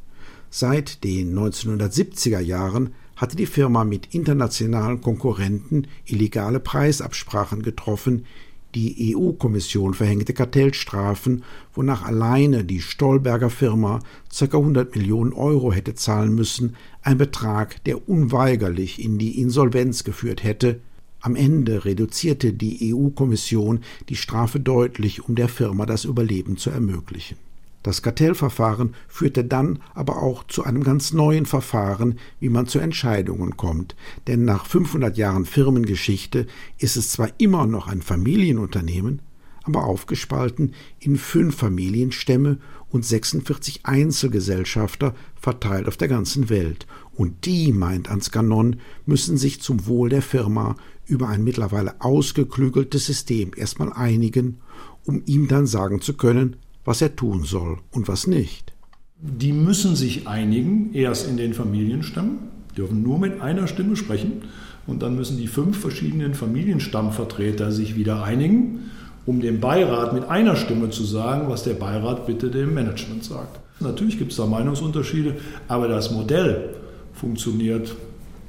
Seit 0.49 1.03
den 1.03 1.37
1970er 1.37 2.39
Jahren 2.39 2.93
hatte 3.21 3.35
die 3.35 3.45
Firma 3.45 3.83
mit 3.83 4.15
internationalen 4.15 4.99
Konkurrenten 4.99 5.85
illegale 6.05 6.59
Preisabsprachen 6.59 7.61
getroffen, 7.61 8.25
die 8.73 9.15
EU-Kommission 9.15 9.93
verhängte 9.93 10.33
Kartellstrafen, 10.33 11.43
wonach 11.75 12.03
alleine 12.03 12.63
die 12.65 12.81
Stolberger 12.81 13.51
Firma 13.51 13.99
ca. 14.35 14.45
100 14.57 14.95
Millionen 14.95 15.33
Euro 15.33 15.71
hätte 15.71 15.93
zahlen 15.93 16.33
müssen, 16.33 16.75
ein 17.03 17.19
Betrag, 17.19 17.83
der 17.83 18.09
unweigerlich 18.09 19.03
in 19.03 19.19
die 19.19 19.39
Insolvenz 19.39 20.03
geführt 20.03 20.43
hätte. 20.43 20.79
Am 21.19 21.35
Ende 21.35 21.85
reduzierte 21.85 22.53
die 22.53 22.91
EU-Kommission 22.91 23.81
die 24.09 24.15
Strafe 24.15 24.59
deutlich, 24.59 25.29
um 25.29 25.35
der 25.35 25.47
Firma 25.47 25.85
das 25.85 26.05
Überleben 26.05 26.57
zu 26.57 26.71
ermöglichen. 26.71 27.37
Das 27.83 28.01
Kartellverfahren 28.01 28.93
führte 29.07 29.43
dann 29.43 29.79
aber 29.93 30.21
auch 30.21 30.45
zu 30.45 30.63
einem 30.63 30.83
ganz 30.83 31.13
neuen 31.13 31.45
Verfahren, 31.45 32.19
wie 32.39 32.49
man 32.49 32.67
zu 32.67 32.79
Entscheidungen 32.79 33.57
kommt. 33.57 33.95
Denn 34.27 34.45
nach 34.45 34.65
500 34.65 35.17
Jahren 35.17 35.45
Firmengeschichte 35.45 36.45
ist 36.77 36.95
es 36.95 37.11
zwar 37.11 37.29
immer 37.39 37.65
noch 37.65 37.87
ein 37.87 38.01
Familienunternehmen, 38.01 39.21
aber 39.63 39.85
aufgespalten 39.85 40.73
in 40.99 41.17
fünf 41.17 41.55
Familienstämme 41.55 42.57
und 42.89 43.05
46 43.05 43.85
Einzelgesellschafter 43.85 45.15
verteilt 45.35 45.87
auf 45.87 45.97
der 45.97 46.07
ganzen 46.07 46.49
Welt. 46.49 46.87
Und 47.13 47.45
die, 47.45 47.71
meint 47.71 48.09
Ansgar 48.09 48.43
Non, 48.43 48.77
müssen 49.05 49.37
sich 49.37 49.61
zum 49.61 49.85
Wohl 49.87 50.09
der 50.09 50.21
Firma 50.21 50.75
über 51.05 51.27
ein 51.29 51.43
mittlerweile 51.43 51.99
ausgeklügeltes 52.01 53.05
System 53.05 53.51
erstmal 53.55 53.91
einigen, 53.93 54.57
um 55.05 55.23
ihm 55.25 55.47
dann 55.47 55.67
sagen 55.67 56.01
zu 56.01 56.15
können, 56.15 56.57
was 56.85 57.01
er 57.01 57.15
tun 57.15 57.43
soll 57.43 57.79
und 57.91 58.07
was 58.07 58.27
nicht. 58.27 58.73
Die 59.17 59.53
müssen 59.53 59.95
sich 59.95 60.27
einigen, 60.27 60.93
erst 60.93 61.27
in 61.27 61.37
den 61.37 61.53
Familienstämmen, 61.53 62.39
dürfen 62.75 63.03
nur 63.03 63.19
mit 63.19 63.41
einer 63.41 63.67
Stimme 63.67 63.95
sprechen 63.95 64.43
und 64.87 65.01
dann 65.03 65.15
müssen 65.15 65.37
die 65.37 65.47
fünf 65.47 65.79
verschiedenen 65.79 66.33
Familienstammvertreter 66.33 67.71
sich 67.71 67.95
wieder 67.95 68.23
einigen, 68.23 68.89
um 69.25 69.39
dem 69.39 69.59
Beirat 69.59 70.13
mit 70.13 70.23
einer 70.25 70.55
Stimme 70.55 70.89
zu 70.89 71.03
sagen, 71.03 71.49
was 71.49 71.63
der 71.63 71.75
Beirat 71.75 72.25
bitte 72.25 72.49
dem 72.49 72.73
Management 72.73 73.23
sagt. 73.23 73.59
Natürlich 73.79 74.17
gibt 74.17 74.31
es 74.31 74.37
da 74.37 74.45
Meinungsunterschiede, 74.45 75.37
aber 75.67 75.87
das 75.87 76.11
Modell 76.11 76.75
funktioniert 77.13 77.95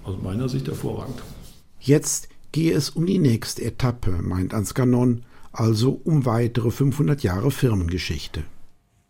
aus 0.04 0.16
meiner 0.22 0.48
Sicht 0.48 0.68
hervorragend. 0.68 1.22
Jetzt 1.80 2.28
gehe 2.52 2.72
es 2.72 2.90
um 2.90 3.06
die 3.06 3.18
nächste 3.18 3.62
Etappe, 3.62 4.10
meint 4.22 4.54
Ansgar 4.54 4.86
Non, 4.86 5.22
also 5.52 6.00
um 6.04 6.24
weitere 6.26 6.70
500 6.70 7.22
Jahre 7.22 7.50
Firmengeschichte. 7.50 8.44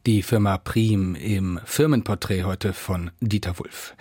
Die 0.07 0.23
Firma 0.23 0.59
Prim 0.59 1.15
im 1.15 1.61
Firmenporträt 1.65 2.43
heute 2.43 2.73
von 2.73 3.13
Dieter 3.21 3.59
Wulff. 3.59 3.95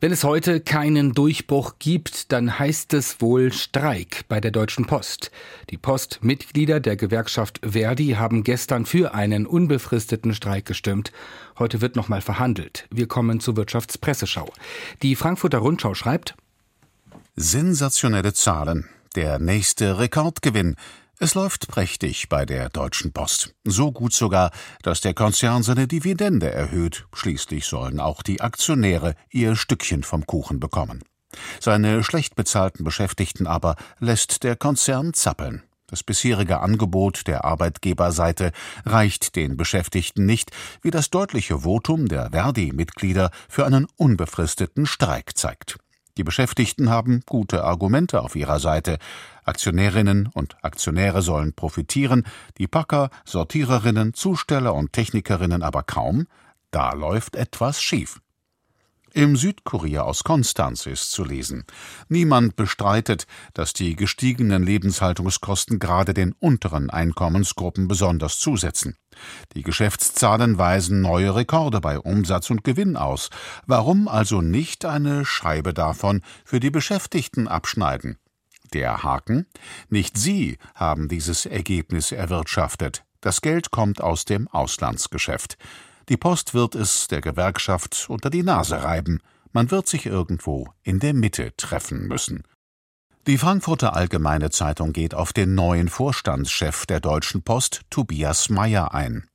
Wenn 0.00 0.12
es 0.12 0.22
heute 0.22 0.60
keinen 0.60 1.12
Durchbruch 1.12 1.74
gibt, 1.80 2.30
dann 2.30 2.56
heißt 2.56 2.94
es 2.94 3.20
wohl 3.20 3.52
Streik 3.52 4.26
bei 4.28 4.40
der 4.40 4.52
Deutschen 4.52 4.86
Post. 4.86 5.32
Die 5.70 5.76
Postmitglieder 5.76 6.78
der 6.78 6.94
Gewerkschaft 6.96 7.60
Verdi 7.64 8.10
haben 8.10 8.44
gestern 8.44 8.86
für 8.86 9.14
einen 9.14 9.44
unbefristeten 9.44 10.34
Streik 10.34 10.66
gestimmt. 10.66 11.10
Heute 11.58 11.80
wird 11.80 11.96
nochmal 11.96 12.20
verhandelt. 12.20 12.86
Wir 12.92 13.08
kommen 13.08 13.40
zur 13.40 13.56
Wirtschaftspresseschau. 13.56 14.52
Die 15.02 15.16
Frankfurter 15.16 15.58
Rundschau 15.58 15.94
schreibt 15.94 16.36
Sensationelle 17.34 18.32
Zahlen. 18.32 18.88
Der 19.16 19.40
nächste 19.40 19.98
Rekordgewinn. 19.98 20.76
Es 21.20 21.34
läuft 21.34 21.66
prächtig 21.66 22.28
bei 22.28 22.46
der 22.46 22.68
Deutschen 22.68 23.12
Post. 23.12 23.52
So 23.64 23.90
gut 23.90 24.12
sogar, 24.12 24.52
dass 24.82 25.00
der 25.00 25.14
Konzern 25.14 25.64
seine 25.64 25.88
Dividende 25.88 26.52
erhöht. 26.52 27.08
Schließlich 27.12 27.66
sollen 27.66 27.98
auch 27.98 28.22
die 28.22 28.40
Aktionäre 28.40 29.16
ihr 29.28 29.56
Stückchen 29.56 30.04
vom 30.04 30.26
Kuchen 30.26 30.60
bekommen. 30.60 31.02
Seine 31.58 32.04
schlecht 32.04 32.36
bezahlten 32.36 32.84
Beschäftigten 32.84 33.48
aber 33.48 33.74
lässt 33.98 34.44
der 34.44 34.54
Konzern 34.54 35.12
zappeln. 35.12 35.64
Das 35.88 36.04
bisherige 36.04 36.60
Angebot 36.60 37.26
der 37.26 37.44
Arbeitgeberseite 37.44 38.52
reicht 38.86 39.34
den 39.34 39.56
Beschäftigten 39.56 40.24
nicht, 40.24 40.52
wie 40.82 40.92
das 40.92 41.10
deutliche 41.10 41.64
Votum 41.64 42.06
der 42.06 42.30
Verdi-Mitglieder 42.30 43.32
für 43.48 43.66
einen 43.66 43.88
unbefristeten 43.96 44.86
Streik 44.86 45.36
zeigt. 45.36 45.78
Die 46.18 46.24
Beschäftigten 46.24 46.90
haben 46.90 47.22
gute 47.26 47.62
Argumente 47.62 48.22
auf 48.22 48.34
ihrer 48.34 48.58
Seite. 48.58 48.98
Aktionärinnen 49.48 50.28
und 50.32 50.62
Aktionäre 50.62 51.22
sollen 51.22 51.54
profitieren, 51.54 52.24
die 52.58 52.68
Packer, 52.68 53.10
Sortiererinnen, 53.24 54.14
Zusteller 54.14 54.74
und 54.74 54.92
Technikerinnen 54.92 55.62
aber 55.62 55.82
kaum. 55.82 56.26
Da 56.70 56.92
läuft 56.92 57.34
etwas 57.34 57.82
schief. 57.82 58.20
Im 59.14 59.36
Südkurier 59.36 60.04
aus 60.04 60.22
Konstanz 60.22 60.86
ist 60.86 61.10
zu 61.10 61.24
lesen. 61.24 61.64
Niemand 62.08 62.56
bestreitet, 62.56 63.26
dass 63.54 63.72
die 63.72 63.96
gestiegenen 63.96 64.62
Lebenshaltungskosten 64.62 65.78
gerade 65.78 66.12
den 66.12 66.34
unteren 66.38 66.90
Einkommensgruppen 66.90 67.88
besonders 67.88 68.38
zusetzen. 68.38 68.96
Die 69.54 69.62
Geschäftszahlen 69.62 70.58
weisen 70.58 71.00
neue 71.00 71.34
Rekorde 71.34 71.80
bei 71.80 71.98
Umsatz 71.98 72.50
und 72.50 72.64
Gewinn 72.64 72.96
aus. 72.96 73.30
Warum 73.66 74.08
also 74.08 74.42
nicht 74.42 74.84
eine 74.84 75.24
Scheibe 75.24 75.72
davon 75.72 76.20
für 76.44 76.60
die 76.60 76.70
Beschäftigten 76.70 77.48
abschneiden? 77.48 78.18
Der 78.72 79.02
Haken? 79.02 79.46
Nicht 79.88 80.16
Sie 80.16 80.58
haben 80.74 81.08
dieses 81.08 81.46
Ergebnis 81.46 82.12
erwirtschaftet. 82.12 83.04
Das 83.20 83.40
Geld 83.40 83.70
kommt 83.70 84.00
aus 84.00 84.24
dem 84.24 84.48
Auslandsgeschäft. 84.48 85.56
Die 86.08 86.16
Post 86.16 86.54
wird 86.54 86.74
es 86.74 87.08
der 87.08 87.20
Gewerkschaft 87.20 88.06
unter 88.08 88.30
die 88.30 88.42
Nase 88.42 88.82
reiben. 88.82 89.20
Man 89.52 89.70
wird 89.70 89.88
sich 89.88 90.06
irgendwo 90.06 90.72
in 90.82 91.00
der 91.00 91.14
Mitte 91.14 91.54
treffen 91.56 92.06
müssen. 92.06 92.44
Die 93.26 93.36
Frankfurter 93.36 93.94
Allgemeine 93.94 94.50
Zeitung 94.50 94.92
geht 94.92 95.14
auf 95.14 95.32
den 95.32 95.54
neuen 95.54 95.88
Vorstandschef 95.88 96.86
der 96.86 97.00
Deutschen 97.00 97.42
Post, 97.42 97.82
Tobias 97.90 98.48
Mayer, 98.48 98.94
ein. 98.94 99.28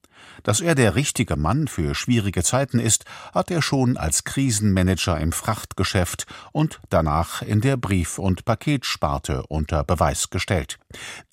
Dass 0.44 0.62
er 0.62 0.76
der 0.76 0.96
richtige 0.96 1.36
Mann 1.36 1.68
für 1.68 1.96
schwierige 1.96 2.44
Zeiten 2.44 2.80
ist, 2.80 3.06
hat 3.34 3.52
er 3.52 3.62
schon 3.62 3.98
als 3.98 4.24
Krisenmanager 4.24 5.20
im 5.20 5.32
Frachtgeschäft 5.32 6.26
und 6.52 6.80
danach 6.90 7.42
in 7.42 7.62
der 7.62 7.78
Brief- 7.78 8.20
und 8.20 8.46
Paketsparte 8.46 9.44
unter 9.48 9.84
Beweis 9.84 10.30
gestellt. 10.30 10.80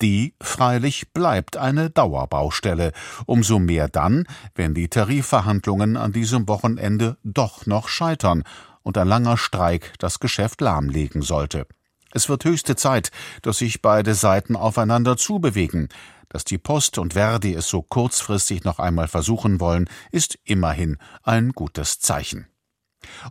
Die 0.01 0.33
freilich 0.41 1.11
bleibt 1.13 1.57
eine 1.57 1.89
Dauerbaustelle, 1.89 2.91
umso 3.25 3.59
mehr 3.59 3.87
dann, 3.87 4.25
wenn 4.55 4.73
die 4.73 4.87
Tarifverhandlungen 4.87 5.97
an 5.97 6.11
diesem 6.11 6.47
Wochenende 6.47 7.17
doch 7.23 7.65
noch 7.65 7.87
scheitern 7.87 8.43
und 8.83 8.97
ein 8.97 9.07
langer 9.07 9.37
Streik 9.37 9.93
das 9.99 10.19
Geschäft 10.19 10.61
lahmlegen 10.61 11.21
sollte. 11.21 11.67
Es 12.13 12.27
wird 12.27 12.43
höchste 12.43 12.75
Zeit, 12.75 13.11
dass 13.41 13.59
sich 13.59 13.81
beide 13.81 14.15
Seiten 14.15 14.55
aufeinander 14.55 15.15
zubewegen. 15.15 15.87
Dass 16.31 16.45
die 16.45 16.57
Post 16.57 16.97
und 16.97 17.13
Verdi 17.13 17.53
es 17.53 17.67
so 17.67 17.81
kurzfristig 17.81 18.63
noch 18.63 18.79
einmal 18.79 19.07
versuchen 19.07 19.59
wollen, 19.59 19.89
ist 20.11 20.39
immerhin 20.43 20.97
ein 21.23 21.51
gutes 21.51 21.99
Zeichen. 21.99 22.47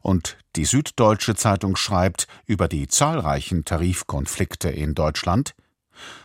Und 0.02 0.36
die 0.56 0.64
Süddeutsche 0.64 1.34
Zeitung 1.34 1.76
schreibt 1.76 2.26
über 2.44 2.68
die 2.68 2.88
zahlreichen 2.88 3.64
Tarifkonflikte 3.64 4.68
in 4.68 4.94
Deutschland 4.94 5.54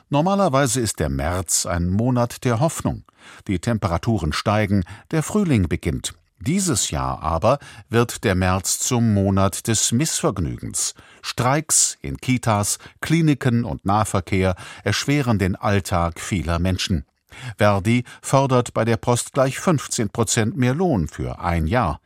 Normalerweise 0.10 0.80
ist 0.82 1.00
der 1.00 1.10
März 1.10 1.66
ein 1.66 1.90
Monat 1.90 2.44
der 2.44 2.60
Hoffnung. 2.60 3.04
Die 3.48 3.60
Temperaturen 3.60 4.34
steigen, 4.34 4.84
der 5.12 5.24
Frühling 5.24 5.68
beginnt. 5.68 6.14
Dieses 6.46 6.92
Jahr 6.92 7.24
aber 7.24 7.58
wird 7.90 8.24
der 8.24 8.36
März 8.36 8.78
zum 8.78 9.16
Monat 9.16 9.68
des 9.68 9.92
Missvergnügens. 9.92 10.94
Streiks 11.24 11.98
in 12.02 12.18
Kitas, 12.18 12.78
Kliniken 13.02 13.64
und 13.64 13.84
Nahverkehr 13.84 14.56
erschweren 14.84 15.40
den 15.40 15.56
Alltag 15.56 16.20
vieler 16.20 16.60
Menschen. 16.60 17.06
Verdi 17.58 18.04
fordert 18.22 18.76
bei 18.76 18.86
der 18.86 18.98
Post 18.98 19.34
gleich 19.34 19.58
15 19.58 20.10
Prozent 20.10 20.56
mehr 20.56 20.76
Lohn 20.76 21.08
für 21.08 21.40
ein 21.40 21.66
Jahr. 21.66 22.00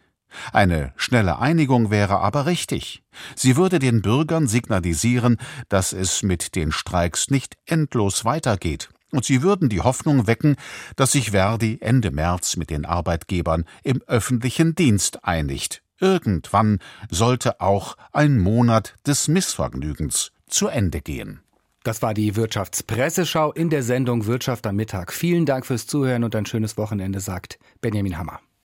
Eine 0.54 0.94
schnelle 0.96 1.40
Einigung 1.40 1.92
wäre 1.92 2.20
aber 2.20 2.46
richtig. 2.46 3.04
Sie 3.36 3.58
würde 3.58 3.80
den 3.80 4.02
Bürgern 4.02 4.48
signalisieren, 4.48 5.38
dass 5.68 5.92
es 5.92 6.24
mit 6.24 6.56
den 6.56 6.72
Streiks 6.72 7.30
nicht 7.30 7.58
endlos 7.66 8.24
weitergeht. 8.24 8.90
Und 9.12 9.26
sie 9.26 9.42
würden 9.42 9.70
die 9.70 9.82
Hoffnung 9.82 10.28
wecken, 10.28 10.56
dass 10.96 11.14
sich 11.14 11.32
Verdi 11.32 11.80
Ende 11.82 12.12
März 12.12 12.58
mit 12.58 12.70
den 12.70 12.86
Arbeitgebern 12.86 13.66
im 13.84 14.02
öffentlichen 14.08 14.76
Dienst 14.76 15.24
einigt. 15.24 15.82
Irgendwann 16.00 16.80
sollte 17.10 17.60
auch 17.60 17.98
ein 18.14 18.40
Monat 18.40 18.96
des 19.06 19.28
Missvergnügens 19.28 20.32
zu 20.48 20.68
Ende 20.68 21.02
gehen. 21.02 21.42
Das 21.84 22.02
war 22.02 22.14
die 22.14 22.36
Wirtschaftspresseschau 22.36 23.52
in 23.54 23.70
der 23.70 23.84
Sendung 23.84 24.26
Wirtschaft 24.26 24.68
am 24.68 24.76
Mittag. 24.76 25.14
Vielen 25.14 25.46
Dank 25.46 25.66
fürs 25.66 25.88
Zuhören 25.88 26.24
und 26.24 26.36
ein 26.36 26.46
schönes 26.46 26.78
Wochenende, 26.78 27.20
sagt 27.20 27.58
Benjamin 27.82 28.18
Hammer. 28.18 28.40